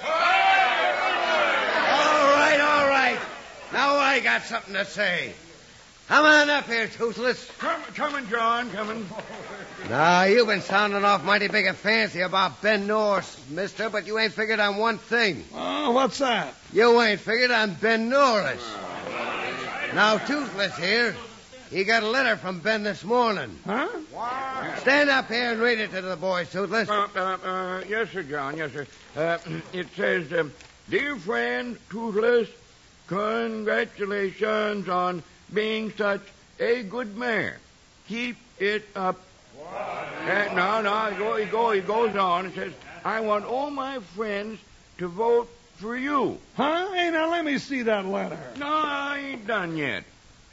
right, 2.38 2.58
all 2.58 2.88
right. 2.88 3.18
Now 3.70 3.96
I 3.96 4.20
got 4.20 4.44
something 4.44 4.72
to 4.72 4.86
say. 4.86 5.34
Come 6.08 6.24
on 6.24 6.48
up 6.48 6.66
here, 6.66 6.88
Toothless. 6.88 7.50
Come, 7.58 7.82
coming, 7.94 8.26
John, 8.30 8.70
coming. 8.70 9.06
Now, 9.90 10.24
you've 10.24 10.46
been 10.46 10.62
sounding 10.62 11.04
off 11.04 11.22
mighty 11.22 11.48
big 11.48 11.66
and 11.66 11.76
fancy 11.76 12.22
about 12.22 12.62
Ben 12.62 12.86
Norris, 12.86 13.36
mister, 13.50 13.90
but 13.90 14.06
you 14.06 14.18
ain't 14.18 14.32
figured 14.32 14.58
on 14.58 14.78
one 14.78 14.96
thing. 14.96 15.44
Oh, 15.54 15.90
what's 15.90 16.16
that? 16.18 16.54
You 16.72 16.98
ain't 17.02 17.20
figured 17.20 17.50
on 17.50 17.74
Ben 17.74 18.08
Norris. 18.08 18.62
Now, 19.94 20.16
Toothless 20.16 20.74
here, 20.78 21.14
he 21.70 21.84
got 21.84 22.02
a 22.02 22.08
letter 22.08 22.36
from 22.38 22.60
Ben 22.60 22.82
this 22.82 23.04
morning. 23.04 23.58
Huh? 23.66 23.88
Stand 24.78 25.10
up 25.10 25.28
here 25.28 25.52
and 25.52 25.60
read 25.60 25.80
it 25.80 25.90
to 25.90 26.00
the 26.00 26.16
boys, 26.16 26.50
Toothless. 26.50 26.88
Uh, 26.88 27.08
uh, 27.14 27.18
uh, 27.44 27.84
yes, 27.86 28.10
sir, 28.10 28.22
John. 28.22 28.56
Yes, 28.56 28.72
sir. 28.72 28.86
Uh, 29.14 29.36
it 29.74 29.88
says, 29.94 30.32
um, 30.32 30.50
"Dear 30.88 31.16
friend 31.16 31.76
Toothless, 31.90 32.48
congratulations 33.06 34.88
on 34.88 35.22
being 35.52 35.92
such 35.92 36.22
a 36.58 36.84
good 36.84 37.14
mayor. 37.18 37.58
Keep 38.08 38.38
it 38.58 38.88
up." 38.96 39.20
Uh, 39.62 40.48
no, 40.54 40.80
no, 40.80 41.10
he, 41.10 41.18
go, 41.18 41.36
he, 41.36 41.44
go, 41.44 41.70
he 41.72 41.80
goes 41.82 42.16
on. 42.16 42.46
It 42.46 42.54
says, 42.54 42.72
"I 43.04 43.20
want 43.20 43.44
all 43.44 43.68
my 43.70 43.98
friends 43.98 44.58
to 44.98 45.08
vote 45.08 45.50
for 45.82 45.96
you." 45.96 46.38
Huh? 46.56 46.92
Hey, 46.92 47.10
now 47.10 47.30
let 47.30 47.44
me 47.44 47.58
see 47.58 47.82
that 47.82 48.06
letter. 48.06 48.38
No, 48.56 48.66
I 48.66 49.32
ain't 49.32 49.46
done 49.46 49.76
yet. 49.76 50.04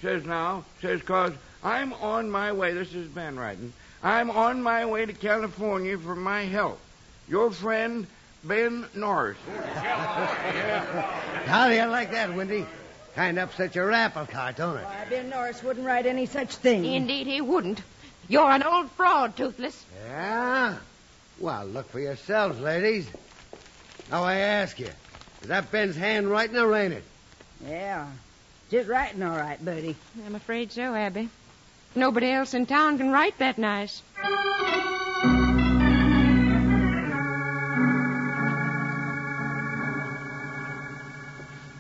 Says 0.01 0.25
now, 0.25 0.65
says, 0.81 1.01
cause 1.01 1.33
I'm 1.63 1.93
on 1.93 2.29
my 2.29 2.51
way. 2.51 2.73
This 2.73 2.93
is 2.93 3.07
Ben 3.07 3.37
writing. 3.37 3.73
I'm 4.01 4.29
on 4.31 4.63
my 4.63 4.85
way 4.85 5.05
to 5.05 5.13
California 5.13 5.97
for 5.97 6.15
my 6.15 6.43
health. 6.43 6.79
Your 7.27 7.51
friend, 7.51 8.07
Ben 8.43 8.85
Norris. 8.95 9.37
How 11.45 11.67
do 11.67 11.75
you 11.75 11.85
like 11.85 12.11
that, 12.11 12.33
Wendy? 12.33 12.65
Kind 13.15 13.37
of 13.37 13.49
upset 13.49 13.75
your 13.75 13.91
apple 13.91 14.25
cart, 14.25 14.55
don't 14.55 14.77
it? 14.77 14.85
Why, 14.85 15.05
Ben 15.09 15.29
Norris 15.29 15.61
wouldn't 15.61 15.85
write 15.85 16.05
any 16.05 16.25
such 16.25 16.55
thing. 16.55 16.85
Indeed, 16.85 17.27
he 17.27 17.41
wouldn't. 17.41 17.81
You're 18.29 18.49
an 18.49 18.63
old 18.63 18.89
fraud, 18.91 19.35
Toothless. 19.35 19.83
Yeah? 20.07 20.77
Well, 21.39 21.65
look 21.65 21.89
for 21.89 21.99
yourselves, 21.99 22.59
ladies. 22.59 23.09
Now, 24.09 24.23
I 24.23 24.35
ask 24.35 24.79
you, 24.79 24.89
is 25.41 25.47
that 25.47 25.71
Ben's 25.71 25.95
handwriting 25.95 26.57
or 26.57 26.75
ain't 26.75 26.93
it? 26.93 27.03
Yeah. 27.65 28.07
Just 28.71 28.87
writing 28.87 29.23
all 29.23 29.37
right, 29.37 29.63
Bertie. 29.63 29.95
I'm 30.25 30.35
afraid 30.35 30.71
so, 30.71 30.93
Abby. 30.93 31.29
Nobody 31.95 32.31
else 32.31 32.53
in 32.53 32.65
town 32.65 32.97
can 32.97 33.11
write 33.11 33.37
that 33.39 33.57
nice. 33.57 34.01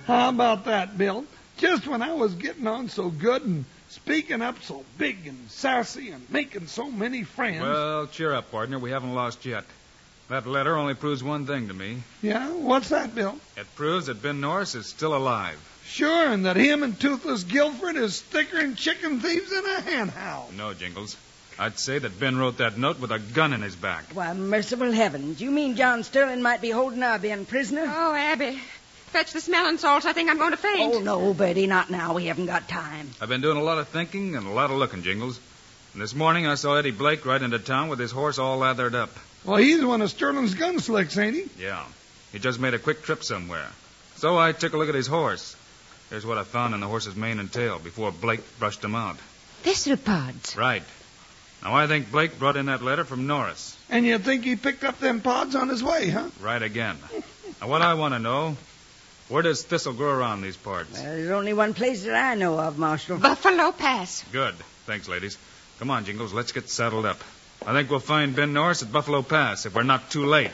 How 0.05 0.29
about 0.29 0.65
that, 0.65 0.97
Bill? 0.97 1.25
Just 1.57 1.85
when 1.85 2.01
I 2.01 2.13
was 2.13 2.33
getting 2.33 2.65
on 2.65 2.89
so 2.89 3.09
good 3.09 3.43
and 3.43 3.65
speaking 3.89 4.41
up 4.41 4.61
so 4.63 4.83
big 4.97 5.27
and 5.27 5.49
sassy 5.51 6.09
and 6.09 6.27
making 6.31 6.65
so 6.65 6.89
many 6.89 7.23
friends. 7.23 7.61
Well, 7.61 8.07
cheer 8.07 8.33
up, 8.33 8.49
partner. 8.49 8.79
We 8.79 8.89
haven't 8.89 9.13
lost 9.13 9.45
yet. 9.45 9.65
That 10.29 10.45
letter 10.45 10.77
only 10.77 10.93
proves 10.93 11.23
one 11.23 11.47
thing 11.47 11.67
to 11.69 11.73
me. 11.73 12.03
Yeah? 12.21 12.49
What's 12.49 12.89
that, 12.89 13.15
Bill? 13.15 13.35
It 13.57 13.67
proves 13.75 14.05
that 14.05 14.21
Ben 14.21 14.39
Norris 14.39 14.75
is 14.75 14.85
still 14.85 15.15
alive. 15.15 15.57
Sure, 15.85 16.31
and 16.31 16.45
that 16.45 16.55
him 16.55 16.83
and 16.83 16.99
Toothless 16.99 17.43
Guilford 17.43 17.95
is 17.95 18.21
thicker 18.21 18.57
than 18.57 18.75
chicken 18.75 19.19
thieves 19.21 19.51
in 19.51 19.65
a 19.65 19.81
hen 19.81 20.07
house. 20.07 20.51
No, 20.55 20.75
Jingles. 20.75 21.17
I'd 21.57 21.79
say 21.79 21.97
that 21.97 22.19
Ben 22.19 22.37
wrote 22.37 22.57
that 22.57 22.77
note 22.77 22.99
with 22.99 23.11
a 23.11 23.17
gun 23.17 23.53
in 23.53 23.63
his 23.63 23.75
back. 23.75 24.05
Why, 24.13 24.31
merciful 24.33 24.91
heavens. 24.91 25.41
You 25.41 25.49
mean 25.49 25.75
John 25.75 26.03
Sterling 26.03 26.43
might 26.43 26.61
be 26.61 26.69
holding 26.69 27.01
our 27.01 27.17
Ben 27.17 27.45
prisoner? 27.47 27.83
Oh, 27.85 28.13
Abby. 28.13 28.59
Fetch 29.07 29.33
the 29.33 29.41
smelling 29.41 29.79
salts. 29.79 30.05
I 30.05 30.13
think 30.13 30.29
I'm 30.29 30.37
going 30.37 30.51
to 30.51 30.57
faint. 30.57 30.93
Oh, 30.93 30.99
no, 30.99 31.33
Bertie, 31.33 31.65
not 31.65 31.89
now. 31.89 32.13
We 32.13 32.25
haven't 32.25 32.45
got 32.45 32.69
time. 32.69 33.09
I've 33.19 33.29
been 33.29 33.41
doing 33.41 33.57
a 33.57 33.63
lot 33.63 33.79
of 33.79 33.87
thinking 33.87 34.35
and 34.35 34.45
a 34.45 34.51
lot 34.51 34.69
of 34.69 34.77
looking, 34.77 35.01
Jingles. 35.01 35.39
And 35.99 36.03
this 36.05 36.15
morning 36.15 36.47
I 36.47 36.55
saw 36.55 36.77
Eddie 36.77 36.91
Blake 36.91 37.25
ride 37.25 37.41
into 37.41 37.59
town 37.59 37.89
with 37.89 37.99
his 37.99 38.09
horse 38.09 38.39
all 38.39 38.59
lathered 38.59 38.95
up. 38.95 39.09
Well, 39.43 39.57
he's 39.57 39.83
one 39.83 40.01
of 40.01 40.09
Sterling's 40.09 40.55
gunslicks, 40.55 41.21
ain't 41.21 41.35
he? 41.35 41.61
Yeah. 41.61 41.83
He 42.31 42.39
just 42.39 42.57
made 42.57 42.73
a 42.73 42.79
quick 42.79 43.03
trip 43.03 43.21
somewhere. 43.21 43.67
So 44.15 44.37
I 44.39 44.53
took 44.53 44.71
a 44.71 44.77
look 44.77 44.87
at 44.87 44.95
his 44.95 45.07
horse. 45.07 45.57
Here's 46.09 46.25
what 46.25 46.37
I 46.37 46.45
found 46.45 46.73
in 46.73 46.79
the 46.79 46.87
horse's 46.87 47.17
mane 47.17 47.37
and 47.37 47.51
tail 47.51 47.79
before 47.79 48.13
Blake 48.13 48.39
brushed 48.59 48.81
him 48.81 48.95
out. 48.95 49.17
Thistle 49.63 49.97
pods. 49.97 50.55
Right. 50.55 50.83
Now 51.61 51.75
I 51.75 51.85
think 51.87 52.13
Blake 52.13 52.39
brought 52.39 52.55
in 52.55 52.67
that 52.67 52.81
letter 52.81 53.03
from 53.03 53.27
Norris. 53.27 53.75
And 53.89 54.05
you 54.05 54.19
think 54.19 54.45
he 54.45 54.55
picked 54.55 54.85
up 54.85 54.99
them 54.99 55.19
pods 55.19 55.53
on 55.53 55.67
his 55.67 55.83
way, 55.83 56.09
huh? 56.09 56.29
Right 56.39 56.63
again. 56.63 56.95
now 57.59 57.67
what 57.67 57.81
I 57.81 57.95
want 57.95 58.13
to 58.13 58.19
know, 58.19 58.55
where 59.27 59.43
does 59.43 59.63
thistle 59.63 59.91
grow 59.91 60.11
around 60.11 60.43
these 60.43 60.55
parts? 60.55 60.93
Well, 60.93 61.03
there's 61.03 61.31
only 61.31 61.51
one 61.51 61.73
place 61.73 62.05
that 62.05 62.15
I 62.15 62.35
know 62.35 62.57
of, 62.57 62.77
Marshal. 62.77 63.17
Buffalo 63.17 63.73
Pass. 63.73 64.23
Good. 64.31 64.55
Thanks, 64.85 65.09
ladies. 65.09 65.37
Come 65.79 65.91
on, 65.91 66.03
Jingles, 66.03 66.33
let's 66.33 66.51
get 66.51 66.69
saddled 66.69 67.05
up. 67.05 67.21
I 67.65 67.71
think 67.71 67.89
we'll 67.89 68.01
find 68.01 68.35
Ben 68.35 68.51
Norris 68.51 68.83
at 68.83 68.91
Buffalo 68.91 69.21
Pass 69.21 69.65
if 69.65 69.73
we're 69.73 69.83
not 69.83 70.11
too 70.11 70.25
late. 70.25 70.51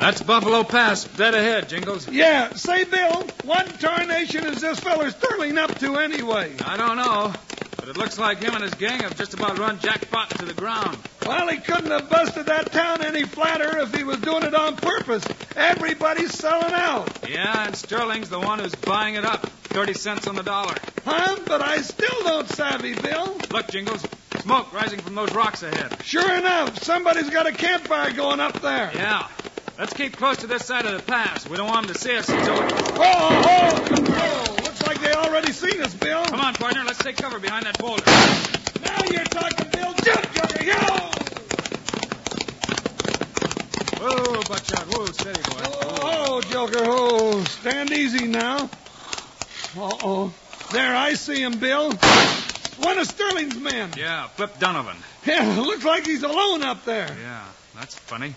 That's 0.00 0.22
Buffalo 0.22 0.64
Pass, 0.64 1.04
dead 1.04 1.34
ahead, 1.34 1.68
Jingles. 1.68 2.08
Yeah, 2.08 2.54
say, 2.54 2.84
Bill, 2.84 3.24
what 3.44 3.78
tarnation 3.78 4.46
is 4.46 4.62
this 4.62 4.80
feller 4.80 5.10
Sterling 5.10 5.58
up 5.58 5.78
to 5.80 5.96
anyway? 5.96 6.50
I 6.64 6.78
don't 6.78 6.96
know, 6.96 7.34
but 7.78 7.90
it 7.90 7.98
looks 7.98 8.18
like 8.18 8.38
him 8.38 8.54
and 8.54 8.64
his 8.64 8.74
gang 8.74 9.00
have 9.00 9.18
just 9.18 9.34
about 9.34 9.58
run 9.58 9.78
jackpot 9.80 10.30
to 10.30 10.46
the 10.46 10.54
ground. 10.54 10.96
Well, 11.26 11.48
he 11.48 11.58
couldn't 11.58 11.90
have 11.90 12.10
busted 12.10 12.46
that 12.46 12.72
town 12.72 13.02
any 13.02 13.24
flatter 13.24 13.78
if 13.78 13.94
he 13.94 14.04
was 14.04 14.18
doing 14.18 14.42
it 14.42 14.54
on 14.54 14.76
purpose. 14.76 15.24
Everybody's 15.56 16.32
selling 16.32 16.72
out. 16.72 17.08
Yeah, 17.28 17.66
and 17.66 17.76
Sterling's 17.76 18.28
the 18.28 18.40
one 18.40 18.58
who's 18.58 18.74
buying 18.74 19.14
it 19.14 19.24
up. 19.24 19.46
Thirty 19.72 19.94
cents 19.94 20.26
on 20.26 20.34
the 20.34 20.42
dollar. 20.42 20.74
Huh? 21.04 21.36
But 21.46 21.62
I 21.62 21.78
still 21.78 22.22
don't 22.24 22.48
savvy, 22.48 22.94
Bill. 22.94 23.38
Look, 23.50 23.68
Jingles, 23.68 24.04
smoke 24.40 24.72
rising 24.72 25.00
from 25.00 25.14
those 25.14 25.32
rocks 25.32 25.62
ahead. 25.62 26.02
Sure 26.02 26.36
enough, 26.36 26.82
somebody's 26.82 27.30
got 27.30 27.46
a 27.46 27.52
campfire 27.52 28.12
going 28.12 28.40
up 28.40 28.60
there. 28.60 28.90
Yeah. 28.94 29.28
Let's 29.78 29.94
keep 29.94 30.16
close 30.16 30.38
to 30.38 30.46
this 30.46 30.66
side 30.66 30.84
of 30.84 30.92
the 30.92 31.02
pass. 31.10 31.48
We 31.48 31.56
don't 31.56 31.68
want 31.68 31.86
them 31.86 31.94
to 31.94 32.00
see 32.00 32.16
us 32.16 32.28
until. 32.28 32.54
Oh, 32.54 32.98
oh, 33.00 33.84
oh! 33.90 34.56
Looks 34.62 34.82
like 34.86 35.00
they 35.00 35.12
already 35.12 35.52
seen 35.52 35.80
us, 35.80 35.94
Bill. 35.94 36.24
Come 36.24 36.40
on, 36.40 36.54
partner. 36.54 36.84
Let's 36.84 36.98
take 36.98 37.16
cover 37.16 37.38
behind 37.38 37.66
that 37.66 37.78
boulder. 37.78 38.61
Now 39.02 39.10
you're 39.10 39.24
talking, 39.24 39.68
Bill. 39.70 39.92
Jump, 39.94 40.32
Joker, 40.32 40.62
yo! 40.62 40.74
Whoa, 43.98 44.42
Buckshot. 44.48 44.86
Whoa, 44.94 45.06
steady, 45.06 45.42
boy. 45.42 45.60
Oh, 45.64 45.98
oh, 46.02 46.40
Joker, 46.42 46.78
oh, 46.82 47.42
stand 47.42 47.90
easy 47.90 48.28
now. 48.28 48.70
Uh-oh. 49.76 50.32
There, 50.70 50.94
I 50.94 51.14
see 51.14 51.42
him, 51.42 51.58
Bill. 51.58 51.90
One 51.90 52.98
of 52.98 53.08
Sterling's 53.08 53.56
men. 53.56 53.90
Yeah, 53.96 54.28
Flip 54.28 54.56
Donovan. 54.60 54.96
Yeah, 55.26 55.58
looks 55.58 55.84
like 55.84 56.06
he's 56.06 56.22
alone 56.22 56.62
up 56.62 56.84
there. 56.84 57.08
Yeah, 57.20 57.44
that's 57.74 57.96
funny. 57.96 58.34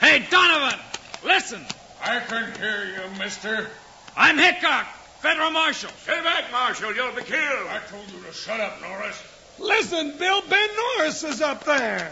Hey, 0.00 0.26
Donovan! 0.28 0.80
Listen! 1.24 1.64
I 2.02 2.18
can 2.18 2.52
hear 2.58 2.86
you, 2.86 3.18
mister. 3.20 3.68
I'm 4.16 4.36
Hickok, 4.36 4.86
federal 5.20 5.52
marshal. 5.52 5.90
Stay 6.02 6.20
back, 6.24 6.50
Marshal. 6.50 6.92
You'll 6.92 7.14
be 7.14 7.22
killed. 7.22 7.68
I 7.68 7.78
told 7.88 8.10
you 8.10 8.20
to 8.24 8.32
shut 8.32 8.58
up, 8.58 8.80
Norris. 8.82 9.22
Listen, 9.62 10.18
Bill, 10.18 10.42
Ben 10.48 10.68
Norris 10.76 11.22
is 11.22 11.40
up 11.40 11.64
there. 11.64 12.10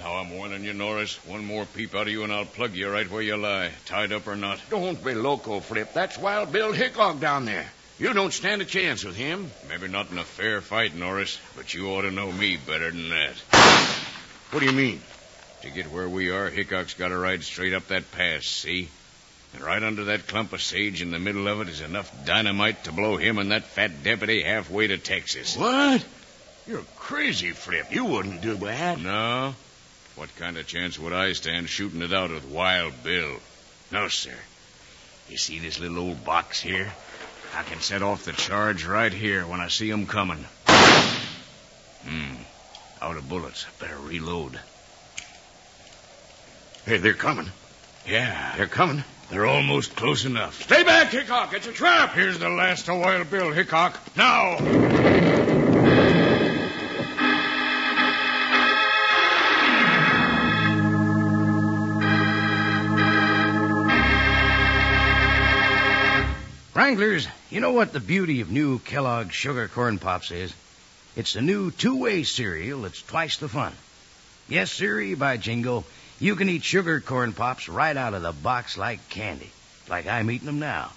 Now 0.00 0.16
I'm 0.16 0.30
warning 0.30 0.64
you, 0.64 0.74
Norris. 0.74 1.16
One 1.26 1.44
more 1.44 1.64
peep 1.64 1.94
out 1.94 2.02
of 2.02 2.08
you 2.08 2.22
and 2.22 2.32
I'll 2.32 2.44
plug 2.44 2.74
you 2.74 2.90
right 2.90 3.10
where 3.10 3.22
you 3.22 3.36
lie, 3.36 3.70
tied 3.86 4.12
up 4.12 4.26
or 4.26 4.36
not. 4.36 4.60
Don't 4.68 5.02
be 5.02 5.14
loco, 5.14 5.60
Flip. 5.60 5.92
That's 5.94 6.18
Wild 6.18 6.52
Bill 6.52 6.72
Hickok 6.72 7.18
down 7.18 7.46
there. 7.46 7.66
You 7.98 8.12
don't 8.12 8.32
stand 8.32 8.60
a 8.60 8.66
chance 8.66 9.04
with 9.04 9.16
him. 9.16 9.50
Maybe 9.70 9.88
not 9.88 10.10
in 10.10 10.18
a 10.18 10.24
fair 10.24 10.60
fight, 10.60 10.94
Norris, 10.94 11.38
but 11.56 11.72
you 11.72 11.88
ought 11.88 12.02
to 12.02 12.10
know 12.10 12.30
me 12.30 12.58
better 12.58 12.90
than 12.90 13.08
that. 13.08 13.36
What 14.50 14.60
do 14.60 14.66
you 14.66 14.72
mean? 14.72 15.00
To 15.62 15.70
get 15.70 15.90
where 15.90 16.08
we 16.08 16.30
are, 16.30 16.50
Hickok's 16.50 16.92
got 16.92 17.08
to 17.08 17.16
ride 17.16 17.42
straight 17.42 17.72
up 17.72 17.88
that 17.88 18.12
pass, 18.12 18.44
see? 18.44 18.90
And 19.56 19.64
right 19.64 19.82
under 19.82 20.04
that 20.04 20.26
clump 20.26 20.52
of 20.52 20.60
sage 20.60 21.00
in 21.00 21.10
the 21.10 21.18
middle 21.18 21.48
of 21.48 21.62
it 21.62 21.70
is 21.70 21.80
enough 21.80 22.12
dynamite 22.26 22.84
to 22.84 22.92
blow 22.92 23.16
him 23.16 23.38
and 23.38 23.52
that 23.52 23.64
fat 23.64 24.02
deputy 24.02 24.42
halfway 24.42 24.86
to 24.88 24.98
Texas. 24.98 25.56
What? 25.56 26.04
You're 26.66 26.84
crazy, 26.96 27.52
Flip. 27.52 27.86
You 27.90 28.04
wouldn't 28.04 28.42
do 28.42 28.56
that. 28.56 29.00
No? 29.00 29.54
What 30.14 30.34
kind 30.36 30.58
of 30.58 30.66
chance 30.66 30.98
would 30.98 31.14
I 31.14 31.32
stand 31.32 31.70
shooting 31.70 32.02
it 32.02 32.12
out 32.12 32.30
with 32.30 32.44
Wild 32.44 32.92
Bill? 33.02 33.36
No, 33.90 34.08
sir. 34.08 34.34
You 35.30 35.38
see 35.38 35.58
this 35.58 35.80
little 35.80 36.00
old 36.00 36.22
box 36.22 36.60
here? 36.60 36.92
I 37.56 37.62
can 37.62 37.80
set 37.80 38.02
off 38.02 38.26
the 38.26 38.32
charge 38.32 38.84
right 38.84 39.12
here 39.12 39.46
when 39.46 39.60
I 39.60 39.68
see 39.68 39.90
'em 39.90 40.06
coming. 40.06 40.44
Hmm. 40.68 42.34
Out 43.00 43.16
of 43.16 43.26
bullets. 43.26 43.64
Better 43.80 43.96
reload. 43.96 44.60
Hey, 46.84 46.98
they're 46.98 47.14
coming. 47.14 47.50
Yeah, 48.06 48.54
they're 48.56 48.66
coming. 48.66 49.02
They're 49.30 49.46
almost 49.46 49.96
close 49.96 50.24
enough. 50.24 50.62
Stay 50.62 50.84
back, 50.84 51.10
Hickok. 51.10 51.52
It's 51.52 51.66
a 51.66 51.72
trap. 51.72 52.14
Here's 52.14 52.38
the 52.38 52.48
last 52.48 52.88
of 52.88 52.98
Wild 52.98 53.28
Bill, 53.28 53.50
Hickok. 53.50 53.98
Now. 54.16 54.56
Wranglers, 66.74 67.26
you 67.50 67.60
know 67.60 67.72
what 67.72 67.92
the 67.92 67.98
beauty 67.98 68.42
of 68.42 68.50
new 68.52 68.78
Kellogg's 68.78 69.34
Sugar 69.34 69.66
Corn 69.66 69.98
Pops 69.98 70.30
is? 70.30 70.54
It's 71.16 71.32
the 71.32 71.42
new 71.42 71.72
two-way 71.72 72.22
cereal 72.22 72.82
that's 72.82 73.02
twice 73.02 73.38
the 73.38 73.48
fun. 73.48 73.72
Yes, 74.48 74.70
sirree, 74.70 75.14
by 75.14 75.36
jingo 75.36 75.84
you 76.18 76.36
can 76.36 76.48
eat 76.48 76.64
sugar 76.64 77.00
corn 77.00 77.32
pops 77.32 77.68
right 77.68 77.96
out 77.96 78.14
of 78.14 78.22
the 78.22 78.32
box 78.32 78.76
like 78.76 79.08
candy, 79.08 79.50
like 79.88 80.06
I'm 80.06 80.30
eating 80.30 80.46
them 80.46 80.58
now. 80.58 80.92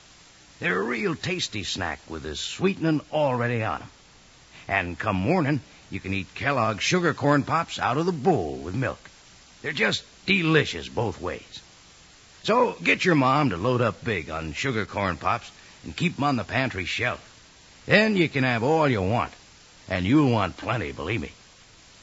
They're 0.60 0.80
a 0.80 0.84
real 0.84 1.16
tasty 1.16 1.64
snack 1.64 2.00
with 2.08 2.24
the 2.24 2.36
sweetening 2.36 3.02
already 3.12 3.64
on 3.64 3.82
'em. 3.82 3.90
And 4.68 5.00
come 5.00 5.16
morning, 5.16 5.62
you 5.90 6.00
can 6.00 6.14
eat 6.14 6.36
Kellogg's 6.36 6.84
Sugar 6.84 7.14
Corn 7.14 7.44
Pops 7.44 7.80
out 7.80 7.98
of 7.98 8.06
the 8.06 8.12
bowl 8.12 8.58
with 8.58 8.76
milk. 8.76 9.10
They're 9.62 9.72
just 9.72 10.04
delicious 10.26 10.88
both 10.88 11.20
ways. 11.20 11.60
So 12.44 12.78
get 12.84 13.04
your 13.04 13.16
mom 13.16 13.50
to 13.50 13.58
load 13.58 13.82
up 13.82 14.04
big 14.04 14.30
on 14.30 14.54
sugar 14.54 14.86
corn 14.86 15.18
pops 15.18 15.52
and 15.84 15.96
keep 15.96 16.18
'em 16.18 16.24
on 16.24 16.36
the 16.36 16.44
pantry 16.44 16.86
shelf. 16.86 17.20
Then 17.86 18.16
you 18.16 18.30
can 18.30 18.44
have 18.44 18.64
all 18.64 18.88
you 18.88 19.02
want. 19.02 19.34
And 19.90 20.06
you'll 20.06 20.30
want 20.30 20.58
plenty, 20.58 20.92
believe 20.92 21.22
me. 21.22 21.32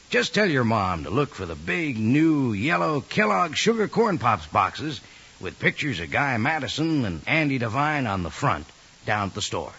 Just 0.09 0.33
tell 0.33 0.49
your 0.49 0.63
mom 0.63 1.03
to 1.03 1.09
look 1.09 1.35
for 1.35 1.45
the 1.45 1.55
big 1.55 1.97
new 1.97 2.53
yellow 2.53 3.01
Kellogg 3.01 3.55
Sugar 3.55 3.89
Corn 3.89 4.17
Pops 4.17 4.47
boxes 4.47 5.01
with 5.41 5.59
pictures 5.59 5.99
of 5.99 6.11
Guy 6.11 6.37
Madison 6.37 7.03
and 7.03 7.21
Andy 7.27 7.57
Devine 7.57 8.07
on 8.07 8.23
the 8.23 8.29
front 8.29 8.65
down 9.05 9.27
at 9.27 9.33
the 9.33 9.41
store. 9.41 9.73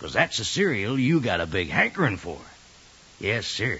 'Cause 0.00 0.12
that's 0.12 0.38
the 0.38 0.44
cereal 0.44 0.98
you 0.98 1.20
got 1.20 1.40
a 1.40 1.46
big 1.46 1.70
hankering 1.70 2.16
for. 2.16 2.40
Yes, 3.20 3.46
sir. 3.46 3.78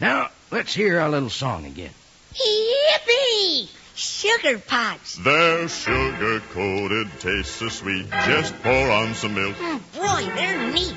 Now, 0.00 0.30
let's 0.50 0.72
hear 0.72 0.98
our 1.00 1.10
little 1.10 1.30
song 1.30 1.66
again. 1.66 1.92
Yippee! 2.34 3.68
Sugar 3.94 4.58
pops. 4.60 5.16
They're 5.16 5.68
sugar 5.68 6.40
coated, 6.54 7.20
taste 7.20 7.56
so 7.56 7.68
sweet. 7.68 8.08
Just 8.24 8.54
pour 8.62 8.90
on 8.90 9.14
some 9.14 9.34
milk. 9.34 9.56
Mm, 9.56 9.80
boy, 9.92 10.32
they're 10.34 10.72
neat. 10.72 10.96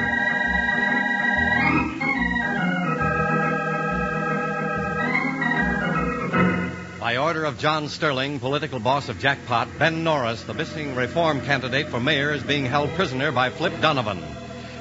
By 7.01 7.17
order 7.17 7.45
of 7.45 7.57
John 7.57 7.89
Sterling, 7.89 8.39
political 8.39 8.79
boss 8.79 9.09
of 9.09 9.17
Jackpot, 9.17 9.79
Ben 9.79 10.03
Norris, 10.03 10.43
the 10.43 10.53
missing 10.53 10.93
reform 10.93 11.41
candidate 11.41 11.87
for 11.87 11.99
mayor, 11.99 12.31
is 12.31 12.43
being 12.43 12.63
held 12.63 12.91
prisoner 12.91 13.31
by 13.31 13.49
Flip 13.49 13.73
Donovan. 13.81 14.23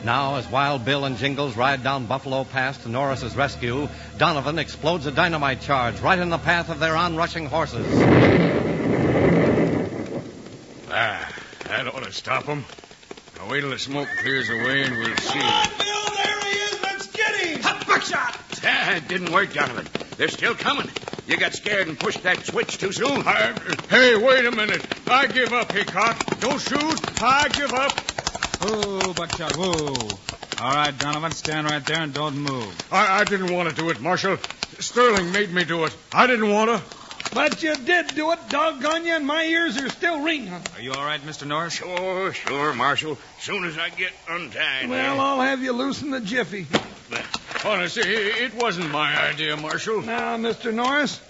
Now, 0.05 0.35
as 0.35 0.47
Wild 0.47 0.85
Bill 0.85 1.07
and 1.07 1.17
Jingles 1.17 1.57
ride 1.57 1.83
down 1.83 2.05
Buffalo 2.05 2.45
Pass 2.45 2.77
to 2.83 2.91
Norris's 2.91 3.35
rescue, 3.35 3.89
Donovan 4.19 4.59
explodes 4.59 5.07
a 5.07 5.11
dynamite 5.11 5.63
charge 5.63 5.99
right 6.01 6.19
in 6.19 6.29
the 6.29 6.37
path 6.37 6.69
of 6.69 6.79
their 6.79 6.95
onrushing 6.95 7.47
horses. 7.47 7.87
Ah, 10.91 11.27
that 11.69 11.87
ought 11.87 12.05
to 12.05 12.13
stop 12.13 12.47
'em. 12.51 12.67
Now 13.39 13.49
wait 13.51 13.63
till 13.63 13.71
the 13.71 13.79
smoke 13.79 14.09
clears 14.21 14.51
away 14.51 14.83
and 14.83 14.95
we'll 14.95 15.17
see. 15.17 15.39
Wild 15.39 15.79
Bill, 15.79 16.17
there 16.17 16.41
he 16.41 16.59
is. 16.59 16.83
Let's 16.83 17.07
get 17.07 17.35
him. 17.37 17.77
Buckshot! 17.87 18.39
Ah, 18.63 18.97
it 18.97 19.09
didn't 19.09 19.33
work, 19.33 19.55
Donovan. 19.55 19.89
They're 20.19 20.29
still 20.29 20.55
coming. 20.55 20.91
You 21.31 21.37
got 21.37 21.55
scared 21.55 21.87
and 21.87 21.97
pushed 21.97 22.25
that 22.25 22.45
switch 22.45 22.79
too 22.79 22.91
soon. 22.91 23.23
hey, 23.23 24.17
wait 24.17 24.45
a 24.47 24.51
minute. 24.51 24.85
I 25.07 25.29
give 25.29 25.53
up, 25.53 25.71
Hickok. 25.71 26.41
Don't 26.41 26.61
shoot. 26.61 27.23
I 27.23 27.47
give 27.51 27.73
up. 27.73 27.93
Whoa, 28.61 29.15
Buckshot, 29.15 29.55
whoa. 29.57 29.95
All 30.61 30.75
right, 30.75 30.99
Donovan, 30.99 31.31
stand 31.31 31.71
right 31.71 31.87
there 31.87 32.03
and 32.03 32.13
don't 32.13 32.37
move. 32.37 32.77
I, 32.91 33.21
I 33.21 33.25
didn't 33.25 33.55
want 33.55 33.69
to 33.69 33.75
do 33.77 33.91
it, 33.91 34.01
Marshal. 34.01 34.39
Sterling 34.81 35.31
made 35.31 35.53
me 35.53 35.63
do 35.63 35.85
it. 35.85 35.97
I 36.13 36.27
didn't 36.27 36.51
want 36.51 36.69
to. 36.71 36.83
But 37.33 37.63
you 37.63 37.77
did 37.77 38.09
do 38.09 38.33
it, 38.33 38.41
doggone 38.49 39.07
you, 39.07 39.15
and 39.15 39.25
my 39.25 39.45
ears 39.45 39.79
are 39.79 39.89
still 39.89 40.21
ringing. 40.23 40.53
Are 40.53 40.81
you 40.81 40.93
all 40.95 41.05
right, 41.05 41.21
Mr. 41.21 41.47
Norris? 41.47 41.75
Sure, 41.75 42.33
sure, 42.33 42.75
Marshal. 42.75 43.17
Soon 43.39 43.65
as 43.67 43.79
I 43.79 43.91
get 43.91 44.11
untied. 44.29 44.91
Well, 44.91 45.21
eh? 45.21 45.23
I'll 45.23 45.41
have 45.41 45.63
you 45.63 45.71
loose 45.73 46.03
in 46.03 46.11
the 46.11 46.21
jiffy. 46.21 46.67
Honestly, 47.65 48.03
it 48.03 48.55
wasn't 48.55 48.91
my 48.91 49.29
idea, 49.29 49.57
Marshal. 49.57 50.01
Now, 50.03 50.37
Mr. 50.37 50.73
Norris, 50.73 51.21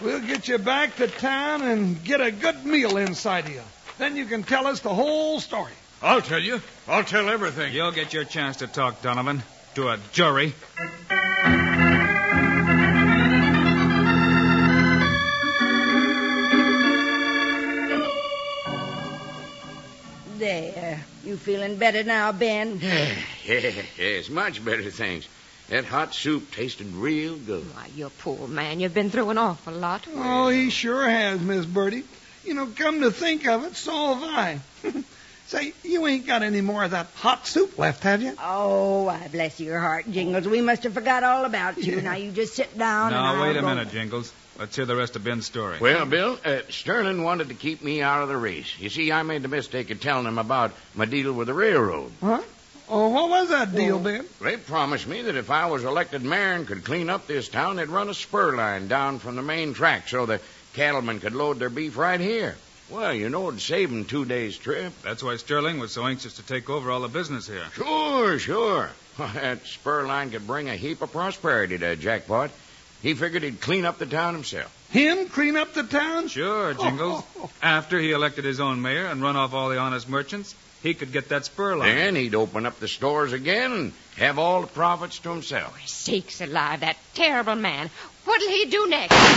we'll 0.00 0.20
get 0.20 0.48
you 0.48 0.58
back 0.58 0.96
to 0.96 1.08
town 1.08 1.62
and 1.62 2.02
get 2.04 2.20
a 2.20 2.30
good 2.30 2.64
meal 2.64 2.96
inside 2.96 3.46
of 3.46 3.52
you. 3.52 3.62
Then 3.98 4.16
you 4.16 4.26
can 4.26 4.42
tell 4.42 4.66
us 4.66 4.80
the 4.80 4.94
whole 4.94 5.40
story. 5.40 5.72
I'll 6.02 6.22
tell 6.22 6.40
you. 6.40 6.62
I'll 6.88 7.04
tell 7.04 7.28
everything. 7.28 7.74
You'll 7.74 7.92
get 7.92 8.14
your 8.14 8.24
chance 8.24 8.58
to 8.58 8.66
talk, 8.66 9.02
Donovan. 9.02 9.42
To 9.74 9.88
a 9.88 9.98
jury. 10.12 10.54
There. 20.38 21.04
You 21.22 21.36
feeling 21.36 21.76
better 21.76 22.02
now, 22.02 22.32
Ben? 22.32 22.80
Yes, 23.50 24.28
much 24.28 24.64
better, 24.64 24.90
thanks. 24.90 25.28
That 25.68 25.84
hot 25.84 26.14
soup 26.14 26.50
tasted 26.52 26.86
real 26.94 27.36
good. 27.36 27.64
Why, 27.74 27.86
you 27.94 28.10
poor 28.18 28.48
man. 28.48 28.80
You've 28.80 28.94
been 28.94 29.10
through 29.10 29.30
an 29.30 29.38
awful 29.38 29.72
lot. 29.74 30.06
Oh, 30.14 30.48
he 30.48 30.70
sure 30.70 31.08
has, 31.08 31.40
Miss 31.40 31.64
Bertie. 31.66 32.04
You 32.44 32.54
know, 32.54 32.66
come 32.66 33.00
to 33.02 33.10
think 33.10 33.46
of 33.46 33.64
it, 33.64 33.76
so 33.76 34.14
have 34.14 34.22
I. 34.24 34.60
Say, 35.46 35.72
you 35.82 36.06
ain't 36.06 36.26
got 36.26 36.42
any 36.42 36.60
more 36.60 36.84
of 36.84 36.92
that 36.92 37.08
hot 37.16 37.44
soup 37.46 37.76
left, 37.78 38.04
have 38.04 38.22
you? 38.22 38.34
Oh, 38.40 39.08
I 39.08 39.26
bless 39.28 39.58
your 39.60 39.80
heart, 39.80 40.10
Jingles. 40.10 40.46
We 40.46 40.60
must 40.60 40.84
have 40.84 40.94
forgot 40.94 41.24
all 41.24 41.44
about 41.44 41.76
you. 41.78 41.96
Yeah. 41.96 42.02
Now 42.02 42.14
you 42.14 42.30
just 42.30 42.54
sit 42.54 42.76
down 42.78 43.12
and 43.12 43.16
Now, 43.16 43.34
I'll 43.34 43.42
wait 43.42 43.56
a 43.56 43.60
go- 43.60 43.66
minute, 43.68 43.90
Jingles. 43.90 44.32
Let's 44.58 44.76
hear 44.76 44.84
the 44.86 44.94
rest 44.96 45.16
of 45.16 45.24
Ben's 45.24 45.46
story. 45.46 45.78
Well, 45.80 46.04
Bill, 46.06 46.38
uh, 46.44 46.58
Sterling 46.68 47.22
wanted 47.24 47.48
to 47.48 47.54
keep 47.54 47.82
me 47.82 48.02
out 48.02 48.22
of 48.22 48.28
the 48.28 48.36
race. 48.36 48.78
You 48.78 48.90
see, 48.90 49.10
I 49.10 49.22
made 49.22 49.42
the 49.42 49.48
mistake 49.48 49.90
of 49.90 50.00
telling 50.00 50.26
him 50.26 50.38
about 50.38 50.72
my 50.94 51.04
deal 51.06 51.32
with 51.32 51.46
the 51.46 51.54
railroad. 51.54 52.12
Huh? 52.20 52.42
Oh, 52.92 53.08
what 53.08 53.28
was 53.28 53.50
that 53.50 53.72
deal, 53.72 53.96
oh. 53.96 53.98
Ben? 54.00 54.26
They 54.40 54.56
promised 54.56 55.06
me 55.06 55.22
that 55.22 55.36
if 55.36 55.48
I 55.48 55.66
was 55.66 55.84
elected 55.84 56.24
mayor 56.24 56.54
and 56.54 56.66
could 56.66 56.84
clean 56.84 57.08
up 57.08 57.28
this 57.28 57.48
town, 57.48 57.76
they'd 57.76 57.88
run 57.88 58.08
a 58.08 58.14
spur 58.14 58.56
line 58.56 58.88
down 58.88 59.20
from 59.20 59.36
the 59.36 59.42
main 59.42 59.74
track 59.74 60.08
so 60.08 60.26
the 60.26 60.40
cattlemen 60.74 61.20
could 61.20 61.34
load 61.34 61.60
their 61.60 61.70
beef 61.70 61.96
right 61.96 62.18
here. 62.18 62.56
Well, 62.90 63.14
you 63.14 63.28
know, 63.28 63.46
it'd 63.46 63.60
save 63.60 63.92
'em 63.92 64.04
two 64.06 64.24
days' 64.24 64.58
trip. 64.58 64.92
That's 65.02 65.22
why 65.22 65.36
Sterling 65.36 65.78
was 65.78 65.92
so 65.92 66.04
anxious 66.04 66.34
to 66.34 66.42
take 66.42 66.68
over 66.68 66.90
all 66.90 67.02
the 67.02 67.08
business 67.08 67.46
here. 67.46 67.64
Sure, 67.74 68.36
sure. 68.40 68.90
that 69.18 69.64
spur 69.66 70.08
line 70.08 70.32
could 70.32 70.48
bring 70.48 70.68
a 70.68 70.74
heap 70.74 71.00
of 71.00 71.12
prosperity 71.12 71.78
to 71.78 71.94
Jackpot. 71.94 72.50
He 73.02 73.14
figured 73.14 73.44
he'd 73.44 73.60
clean 73.60 73.84
up 73.84 73.98
the 73.98 74.06
town 74.06 74.34
himself. 74.34 74.76
Him 74.90 75.28
clean 75.28 75.56
up 75.56 75.74
the 75.74 75.84
town? 75.84 76.26
Sure, 76.26 76.74
Jingles. 76.74 77.22
After 77.62 78.00
he 78.00 78.10
elected 78.10 78.44
his 78.44 78.58
own 78.58 78.82
mayor 78.82 79.06
and 79.06 79.22
run 79.22 79.36
off 79.36 79.54
all 79.54 79.68
the 79.68 79.78
honest 79.78 80.08
merchants, 80.08 80.56
he 80.82 80.94
could 80.94 81.12
get 81.12 81.28
that 81.28 81.44
spur 81.44 81.76
line. 81.76 81.94
Then 81.94 82.16
he'd 82.16 82.34
open 82.34 82.66
up 82.66 82.78
the 82.80 82.88
stores 82.88 83.32
again 83.32 83.72
and 83.72 83.92
have 84.16 84.38
all 84.38 84.62
the 84.62 84.66
profits 84.66 85.18
to 85.20 85.30
himself. 85.30 85.78
Sakes 85.86 86.40
alive, 86.40 86.80
that 86.80 86.96
terrible 87.14 87.54
man. 87.54 87.90
What'll 88.24 88.48
he 88.48 88.66
do 88.66 88.86
next? 88.88 89.14
There's 89.14 89.30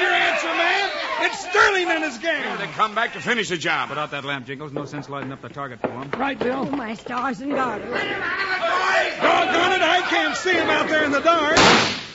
your 0.00 0.10
answer, 0.10 0.46
man. 0.46 0.90
It's 1.22 1.38
Sterling 1.48 1.88
and 1.88 2.04
his 2.04 2.18
gang. 2.18 2.58
They 2.58 2.66
come 2.66 2.94
back 2.94 3.12
to 3.14 3.20
finish 3.20 3.48
the 3.48 3.56
job. 3.56 3.88
Put 3.88 3.98
out 3.98 4.10
that 4.12 4.24
lamp, 4.24 4.46
Jingles. 4.46 4.72
No 4.72 4.84
sense 4.84 5.08
lighting 5.08 5.32
up 5.32 5.42
the 5.42 5.48
target 5.48 5.80
for 5.80 5.88
him. 5.88 6.10
Right, 6.18 6.38
Bill. 6.38 6.66
Oh, 6.70 6.76
my 6.76 6.94
stars 6.94 7.40
and 7.40 7.52
garters. 7.52 7.90
Doggone 7.90 9.72
it, 9.72 9.82
I 9.82 10.06
can't 10.08 10.36
see 10.36 10.52
him 10.52 10.68
out 10.70 10.88
there 10.88 11.04
in 11.04 11.12
the 11.12 11.20
dark. 11.20 11.58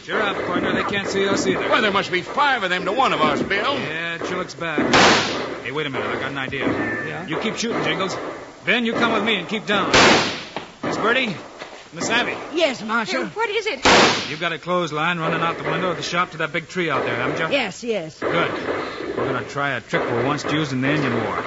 Cheer 0.05 0.21
up, 0.21 0.37
partner. 0.45 0.73
They 0.73 0.83
can't 0.83 1.07
see 1.07 1.27
us 1.27 1.45
either. 1.47 1.67
Well, 1.69 1.81
there 1.81 1.91
must 1.91 2.11
be 2.11 2.21
five 2.21 2.63
of 2.63 2.69
them 2.69 2.85
to 2.85 2.91
one 2.91 3.13
of 3.13 3.21
us, 3.21 3.41
Bill. 3.41 3.75
Yeah, 3.75 4.15
it 4.15 4.25
sure 4.27 4.37
looks 4.37 4.55
bad. 4.55 5.44
Hey, 5.65 5.71
wait 5.71 5.88
a 5.88 5.89
minute. 5.89 6.06
I 6.08 6.19
got 6.19 6.30
an 6.32 6.38
idea. 6.38 6.67
Yeah? 6.67 7.25
You 7.28 7.39
keep 7.39 7.56
shooting, 7.56 7.84
Jingles. 7.84 8.15
Ben, 8.65 8.86
you 8.86 8.93
come 8.93 9.13
with 9.13 9.23
me 9.23 9.38
and 9.38 9.49
keep 9.49 9.65
down. 9.65 9.88
Miss 10.84 10.95
Bertie, 10.97 11.36
Miss 11.91 12.08
Abby, 12.12 12.36
Yes, 12.54 12.84
Marshal. 12.84 13.25
What 13.25 13.49
is 13.49 13.65
it? 13.65 14.30
you've 14.30 14.39
got 14.39 14.54
a 14.54 14.60
clothesline 14.60 15.17
running 15.17 15.41
out 15.41 15.58
the 15.58 15.63
window 15.63 15.89
of 15.89 15.97
the 15.97 16.04
shop 16.04 16.32
to 16.32 16.38
that 16.38 16.51
big 16.54 16.67
tree 16.67 16.91
out 16.91 17.04
there, 17.04 17.15
haven't 17.15 17.39
you? 17.39 17.51
Yes, 17.51 17.84
yes. 17.84 18.19
Good. 18.19 18.32
We're 19.17 19.25
going 19.28 19.43
to 19.43 19.49
try 19.49 19.71
a 19.71 19.82
trick 19.82 20.04
we 20.12 20.23
once 20.23 20.43
used 20.51 20.71
in 20.71 20.82
the 20.82 20.89
Indian 20.89 21.15
War. 21.23 21.43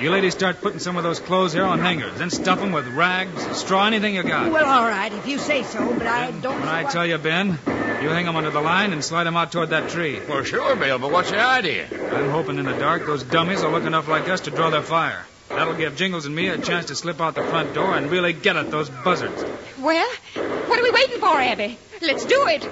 You 0.00 0.10
ladies 0.10 0.34
start 0.34 0.60
putting 0.60 0.78
some 0.78 0.96
of 0.96 1.02
those 1.02 1.18
clothes 1.18 1.52
here 1.52 1.64
on 1.64 1.80
hangers, 1.80 2.18
then 2.18 2.30
stuff 2.30 2.60
them 2.60 2.70
with 2.70 2.86
rags, 2.88 3.56
straw, 3.56 3.86
anything 3.86 4.14
you 4.14 4.22
got. 4.22 4.52
Well, 4.52 4.64
all 4.64 4.86
right, 4.86 5.12
if 5.12 5.26
you 5.26 5.38
say 5.38 5.62
so, 5.64 5.92
but 5.94 6.06
I 6.06 6.30
don't 6.30 6.60
when 6.60 6.68
I 6.68 6.82
what- 6.84 6.92
tell 6.92 7.06
you, 7.06 7.18
Ben, 7.18 7.58
you 8.02 8.08
hang 8.10 8.26
them 8.26 8.36
under 8.36 8.50
the 8.50 8.60
line 8.60 8.92
and 8.92 9.02
slide 9.02 9.24
them 9.24 9.36
out 9.36 9.52
toward 9.52 9.70
that 9.70 9.90
tree. 9.90 10.20
Well, 10.28 10.44
sure, 10.44 10.76
Bill, 10.76 10.98
but 10.98 11.10
what's 11.10 11.30
the 11.30 11.40
idea? 11.40 11.86
I'm 12.12 12.30
hoping 12.30 12.58
in 12.58 12.66
the 12.66 12.76
dark 12.76 13.06
those 13.06 13.22
dummies 13.22 13.62
will 13.62 13.70
look 13.70 13.84
enough 13.84 14.08
like 14.08 14.28
us 14.28 14.42
to 14.42 14.50
draw 14.50 14.70
their 14.70 14.82
fire. 14.82 15.24
That'll 15.48 15.74
give 15.74 15.96
Jingles 15.96 16.26
and 16.26 16.34
me 16.34 16.48
a 16.48 16.58
chance 16.58 16.86
to 16.86 16.94
slip 16.94 17.20
out 17.20 17.34
the 17.34 17.44
front 17.44 17.72
door 17.72 17.96
and 17.96 18.10
really 18.10 18.32
get 18.32 18.56
at 18.56 18.70
those 18.70 18.90
buzzards. 18.90 19.44
Well, 19.78 20.08
what 20.34 20.78
are 20.78 20.82
we 20.82 20.90
waiting 20.90 21.20
for, 21.20 21.40
Abby? 21.40 21.78
Let's 22.02 22.24
do 22.24 22.46
it. 22.48 22.62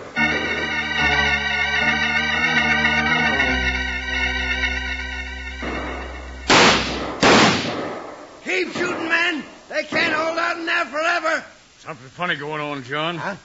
Keep 8.45 8.73
shooting, 8.75 9.09
man. 9.09 9.45
They 9.69 9.85
can't 9.85 10.13
hold 10.13 10.39
out 10.39 10.59
in 10.59 10.67
there 10.67 10.85
forever. 10.85 11.45
Something 11.79 12.09
funny 12.11 12.37
going 12.37 12.61
on, 12.61 12.83
John. 12.85 13.17
Huh? 13.17 13.37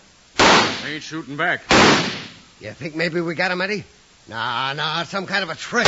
They 0.83 0.95
ain't 0.95 1.03
shooting 1.03 1.37
back. 1.37 1.61
You 2.59 2.71
think 2.71 2.95
maybe 2.95 3.21
we 3.21 3.35
got 3.35 3.51
him, 3.51 3.61
Eddie? 3.61 3.83
Nah, 4.27 4.73
nah, 4.73 5.03
some 5.03 5.25
kind 5.25 5.43
of 5.43 5.49
a 5.49 5.55
trick. 5.55 5.87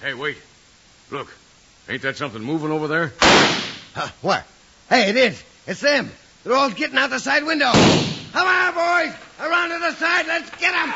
Hey, 0.00 0.14
wait. 0.14 0.36
Look. 1.10 1.34
Ain't 1.88 2.02
that 2.02 2.16
something 2.16 2.42
moving 2.42 2.70
over 2.70 2.88
there? 2.88 3.12
Huh, 3.20 4.08
what? 4.22 4.46
Hey, 4.88 5.10
it 5.10 5.16
is. 5.16 5.42
It's 5.66 5.80
them. 5.80 6.10
They're 6.42 6.54
all 6.54 6.70
getting 6.70 6.98
out 6.98 7.10
the 7.10 7.18
side 7.18 7.44
window. 7.44 7.70
Come 7.72 8.46
on, 8.46 8.74
boys. 8.74 9.14
Around 9.40 9.70
to 9.70 9.78
the 9.78 9.92
side. 9.92 10.26
Let's 10.26 10.50
get 10.50 10.72
them. 10.72 10.90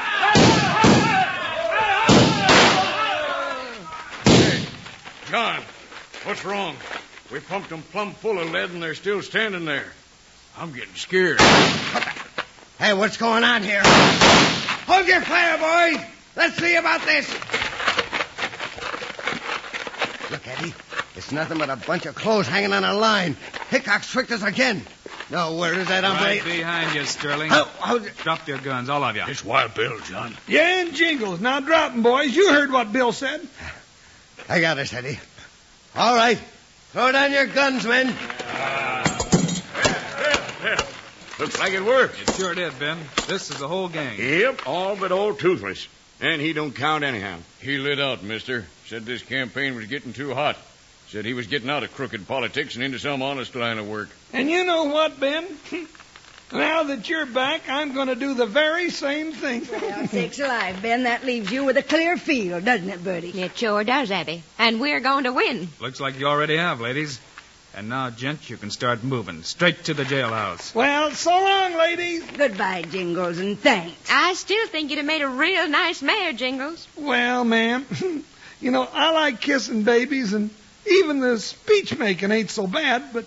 Hey, 4.25 4.67
John, 5.31 5.63
what's 6.25 6.45
wrong? 6.45 6.77
We 7.33 7.41
pumped 7.41 7.69
them 7.71 7.83
plumb 7.83 8.13
full 8.13 8.39
of 8.39 8.51
lead 8.51 8.71
and 8.71 8.83
they're 8.83 8.95
still 8.95 9.23
standing 9.23 9.65
there. 9.65 9.93
I'm 10.57 10.73
getting 10.73 10.95
scared. 10.95 11.39
Hey, 12.79 12.93
what's 12.95 13.17
going 13.17 13.43
on 13.45 13.63
here? 13.63 13.83
Hold 13.85 15.07
your 15.09 15.21
fire, 15.21 15.59
boys. 15.59 16.05
Let's 16.37 16.57
see 16.57 16.77
about 16.77 17.03
this. 17.03 17.29
Look, 20.31 20.47
Eddie. 20.47 20.75
It's 21.17 21.33
nothing 21.33 21.59
but 21.59 21.71
a 21.71 21.77
bunch 21.77 22.07
of 22.07 22.15
clothes 22.15 22.47
hanging 22.47 22.73
on 22.73 22.85
a 22.85 22.95
line. 22.95 23.37
Hickok's 23.71 24.09
tricked 24.11 24.31
us 24.31 24.43
again. 24.45 24.83
No, 25.31 25.57
where 25.57 25.75
is 25.75 25.89
that 25.89 26.05
hombre? 26.05 26.25
Right 26.25 26.45
behind 26.45 26.95
you, 26.95 27.05
Sterling. 27.05 27.51
Oh, 27.53 27.69
oh, 27.85 27.99
Drop 28.23 28.47
your 28.47 28.59
guns, 28.59 28.89
all 28.89 29.03
of 29.03 29.17
you. 29.17 29.25
It's 29.27 29.45
Wild 29.45 29.75
Bill, 29.75 29.99
John. 30.01 30.35
Yeah, 30.47 30.81
and 30.83 30.95
Jingles. 30.95 31.41
Now 31.41 31.59
drop 31.61 31.93
'em, 31.93 32.03
boys. 32.03 32.35
You 32.35 32.53
heard 32.53 32.71
what 32.71 32.93
Bill 32.93 33.13
said. 33.13 33.47
I 34.49 34.61
got 34.61 34.75
this, 34.77 34.93
Eddie. 34.95 35.19
All 35.97 36.15
right. 36.15 36.39
Throw 36.93 37.11
down 37.13 37.33
your 37.33 37.47
guns, 37.47 37.85
men. 37.85 38.15
Looks 41.39 41.59
like 41.61 41.73
it 41.73 41.85
worked. 41.85 42.21
It 42.21 42.35
sure 42.35 42.53
did, 42.53 42.77
Ben. 42.81 42.99
This 43.29 43.51
is 43.51 43.59
the 43.59 43.69
whole 43.69 43.89
gang. 43.89 44.19
Yep, 44.19 44.67
all 44.67 44.97
but 44.97 45.13
old 45.13 45.39
Toothless. 45.39 45.87
And 46.21 46.43
he 46.43 46.53
don't 46.53 46.75
count 46.75 47.05
anyhow. 47.05 47.39
He 47.61 47.79
lit 47.79 48.01
out, 48.01 48.25
mister. 48.25 48.67
Said 48.87 49.07
this 49.07 49.23
campaign 49.23 49.77
was 49.77 49.87
getting 49.87 50.13
too 50.13 50.35
hot. 50.35 50.57
Said 51.11 51.25
he 51.25 51.35
was 51.35 51.47
getting 51.47 51.71
out 51.71 51.85
of 51.85 51.95
crooked 51.95 52.27
politics 52.27 52.75
and 52.75 52.83
into 52.83 52.99
some 52.99 53.23
honest 53.23 53.55
line 53.55 53.79
of 53.79 53.89
work. 53.89 54.09
And 54.33 54.51
you 54.51 54.65
know 54.65 54.85
what, 54.85 55.21
Ben? 55.21 55.47
now 56.53 56.83
that 56.83 57.09
you're 57.09 57.27
back, 57.27 57.69
I'm 57.69 57.95
going 57.95 58.09
to 58.09 58.17
do 58.17 58.35
the 58.35 58.47
very 58.47 58.91
same 58.91 59.33
thing. 59.33 59.65
Well, 59.71 60.09
sakes 60.09 60.41
alive, 60.41 60.83
Ben, 60.83 61.05
that 61.05 61.25
leaves 61.25 61.53
you 61.53 61.65
with 61.65 61.77
a 61.77 61.85
clear 61.85 62.17
field, 62.17 62.65
doesn't 62.65 62.91
it, 62.91 63.05
Bertie? 63.05 63.41
It 63.41 63.57
sure 63.57 63.85
does, 63.85 64.11
Abby. 64.11 64.43
And 64.59 64.81
we're 64.81 65.01
going 65.01 65.23
to 65.23 65.33
win. 65.33 65.69
Looks 65.81 66.01
like 66.01 66.19
you 66.19 66.27
already 66.27 66.57
have, 66.57 66.81
ladies. 66.81 67.21
And 67.75 67.89
now, 67.89 68.11
gent, 68.11 68.51
you 68.51 68.57
can 68.57 68.71
start 68.71 69.05
moving 69.05 69.43
straight 69.43 69.85
to 69.85 69.95
the 69.95 70.05
jailhouse. 70.05 70.75
Well, 70.75 71.13
so 71.13 71.31
long, 71.31 71.75
ladies. 71.75 72.25
Goodbye, 72.37 72.83
Jingles, 72.83 73.39
and 73.39 73.59
thanks. 73.59 74.11
I 74.11 74.35
still 74.35 74.67
think 74.69 74.91
you'd 74.91 74.97
have 74.97 75.07
made 75.07 75.23
a 75.23 75.29
real 75.29 75.69
nice 75.69 76.03
mayor, 76.03 76.33
Jingles. 76.33 76.89
Well, 76.97 77.45
ma'am, 77.45 77.87
you 78.61 78.71
know, 78.71 78.89
I 78.93 79.13
like 79.13 79.41
kissing 79.41 79.85
babies, 79.85 80.33
and 80.33 80.51
even 80.91 81.21
the 81.21 81.39
speech 81.39 81.97
making 81.97 82.33
ain't 82.33 82.51
so 82.51 82.67
bad, 82.67 83.13
but 83.13 83.27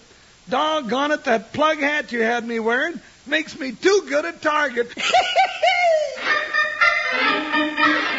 doggone 0.50 1.12
it, 1.12 1.24
that 1.26 1.54
plug 1.54 1.80
hat 1.80 2.12
you 2.12 2.22
had 2.22 2.46
me 2.46 2.60
wearing 2.60 3.00
makes 3.28 3.58
me 3.58 3.72
too 3.72 4.06
good 4.10 4.26
a 4.26 4.34
target. 4.34 4.92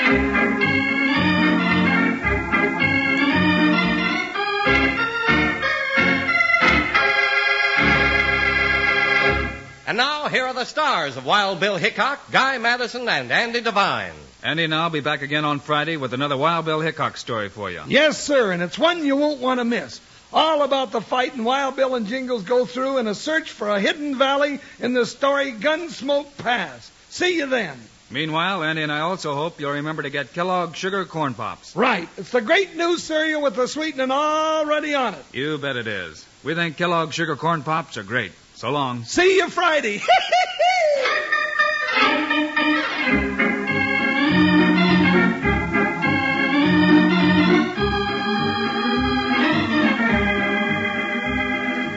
And 9.93 9.99
now, 9.99 10.29
here 10.29 10.47
are 10.47 10.55
the 10.55 10.65
stars 10.65 11.19
of 11.19 11.27
Wild 11.27 11.61
Bill 11.61 11.77
Hickok, 11.77 12.31
Guy 12.31 12.57
Madison, 12.57 13.07
and 13.11 13.31
Andy 13.31 13.61
Devine. 13.61 14.15
Andy 14.43 14.65
and 14.65 14.75
I'll 14.75 14.89
be 14.89 15.01
back 15.01 15.21
again 15.21 15.45
on 15.45 15.61
Friday 15.61 15.99
with 15.99 16.15
another 16.15 16.35
Wild 16.35 16.65
Bill 16.65 16.81
Hickok 16.81 17.19
story 17.19 17.51
for 17.51 17.71
you. 17.71 17.83
yes, 17.89 18.19
sir, 18.19 18.53
and 18.53 18.63
it's 18.63 18.79
one 18.79 19.05
you 19.05 19.17
won't 19.17 19.41
want 19.41 19.61
to 19.61 19.65
miss. 19.65 20.01
All 20.33 20.63
about 20.63 20.93
the 20.93 21.03
fight 21.03 21.35
and 21.35 21.45
Wild 21.45 21.77
Bill 21.77 21.95
and 21.95 22.07
Jingles 22.07 22.43
go 22.45 22.65
through 22.65 22.97
in 22.97 23.07
a 23.07 23.15
search 23.15 23.51
for 23.51 23.69
a 23.69 23.79
hidden 23.79 24.17
valley 24.17 24.61
in 24.81 24.95
the 24.95 25.05
story 25.05 25.53
Gunsmoke 25.53 26.39
Pass. 26.39 26.91
See 27.11 27.37
you 27.37 27.45
then. 27.45 27.79
Meanwhile, 28.09 28.63
Andy 28.63 28.81
and 28.81 28.93
I 28.93 29.01
also 29.01 29.35
hope 29.35 29.61
you'll 29.61 29.73
remember 29.73 30.05
to 30.05 30.11
get 30.11 30.33
Kellogg 30.33 30.75
Sugar 30.75 31.05
Corn 31.05 31.35
Pops. 31.35 31.77
Right. 31.77 32.09
It's 32.17 32.31
the 32.31 32.41
great 32.41 32.77
new 32.77 32.97
cereal 32.97 33.43
with 33.43 33.57
the 33.57 33.69
sweetening 33.69 34.11
already 34.11 34.95
on 34.95 35.13
it. 35.13 35.25
You 35.35 35.59
bet 35.59 35.77
it 35.77 35.87
is. 35.87 36.25
We 36.43 36.55
think 36.55 36.79
Kellogg 36.79 37.13
Sugar 37.13 37.37
Corn 37.37 37.63
Pops 37.63 37.99
are 37.99 38.03
great. 38.03 38.33
So 38.63 38.71
long. 38.71 39.03
See 39.03 39.39
you 39.39 39.49
Friday. 39.49 40.01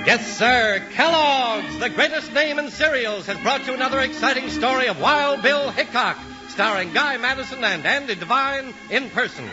Yes, 0.08 0.38
sir. 0.38 0.84
Kellogg's, 0.93 1.78
the 1.80 1.89
greatest 1.89 2.32
name 2.34 2.58
in 2.58 2.71
cereals, 2.71 3.25
has 3.28 3.38
brought 3.39 3.67
you 3.67 3.73
another 3.73 3.99
exciting 3.99 4.49
story 4.49 4.88
of 4.88 4.99
Wild 4.99 5.41
Bill 5.41 5.69
Hickok, 5.71 6.17
starring 6.47 6.93
Guy 6.93 7.17
Madison 7.17 7.63
and 7.63 7.86
Andy 7.86 8.15
Devine 8.15 8.73
in 8.89 9.10
person. 9.10 9.47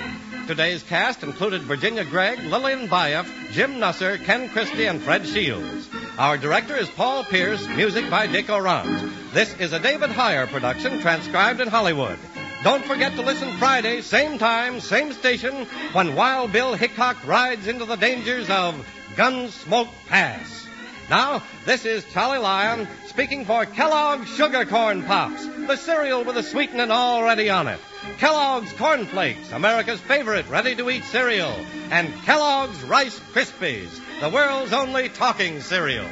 Today's 0.47 0.83
cast 0.83 1.23
included 1.23 1.63
Virginia 1.63 2.05
Gregg, 2.05 2.39
Lillian 2.41 2.89
Buyeff, 2.89 3.27
Jim 3.53 3.75
Nusser, 3.75 4.23
Ken 4.25 4.49
Christy, 4.49 4.87
and 4.87 5.01
Fred 5.03 5.27
Shields. 5.27 5.89
Our 6.19 6.37
director 6.37 6.77
is 6.77 6.91
Paul 6.91 7.25
Pierce, 7.25 7.67
music 7.69 8.11
by 8.11 8.27
Dick 8.27 8.51
Aurandt. 8.51 9.33
This 9.33 9.55
is 9.59 9.73
a 9.73 9.81
David 9.81 10.11
Heyer 10.11 10.47
production 10.47 11.01
transcribed 11.01 11.59
in 11.59 11.69
Hollywood. 11.69 12.19
Don't 12.63 12.85
forget 12.85 13.13
to 13.15 13.23
listen 13.23 13.51
Friday, 13.57 14.03
same 14.03 14.39
time, 14.39 14.79
same 14.81 15.15
station, 15.15 15.65
when 15.95 16.15
Wild 16.15 16.53
Bill 16.53 16.75
Hickok 16.75 17.27
rides 17.27 17.67
into 17.67 17.87
the 17.87 17.97
dangers 17.97 18.51
of 18.51 18.87
Gunsmoke 19.17 19.89
Pass. 20.07 20.69
Now, 21.09 21.43
this 21.65 21.87
is 21.87 22.05
Charlie 22.13 22.39
Lyon 22.39 22.87
speaking 23.07 23.47
for 23.47 23.65
Kellogg's 23.65 24.29
Sugar 24.37 24.67
Corn 24.67 25.03
Pops, 25.05 25.47
the 25.47 25.77
cereal 25.77 26.25
with 26.25 26.35
the 26.35 26.43
sweetening 26.43 26.91
already 26.91 27.49
on 27.49 27.69
it. 27.69 27.81
Kellogg's 28.19 28.73
Corn 28.75 29.07
Flakes, 29.07 29.53
America's 29.53 30.01
favorite 30.01 30.49
ready-to-eat 30.49 31.05
cereal, 31.05 31.55
and 31.91 32.13
Kellogg's 32.23 32.83
Rice 32.85 33.19
Krispies, 33.33 34.01
the 34.21 34.29
world's 34.29 34.73
only 34.73 35.09
talking 35.09 35.61
cereal. 35.61 36.07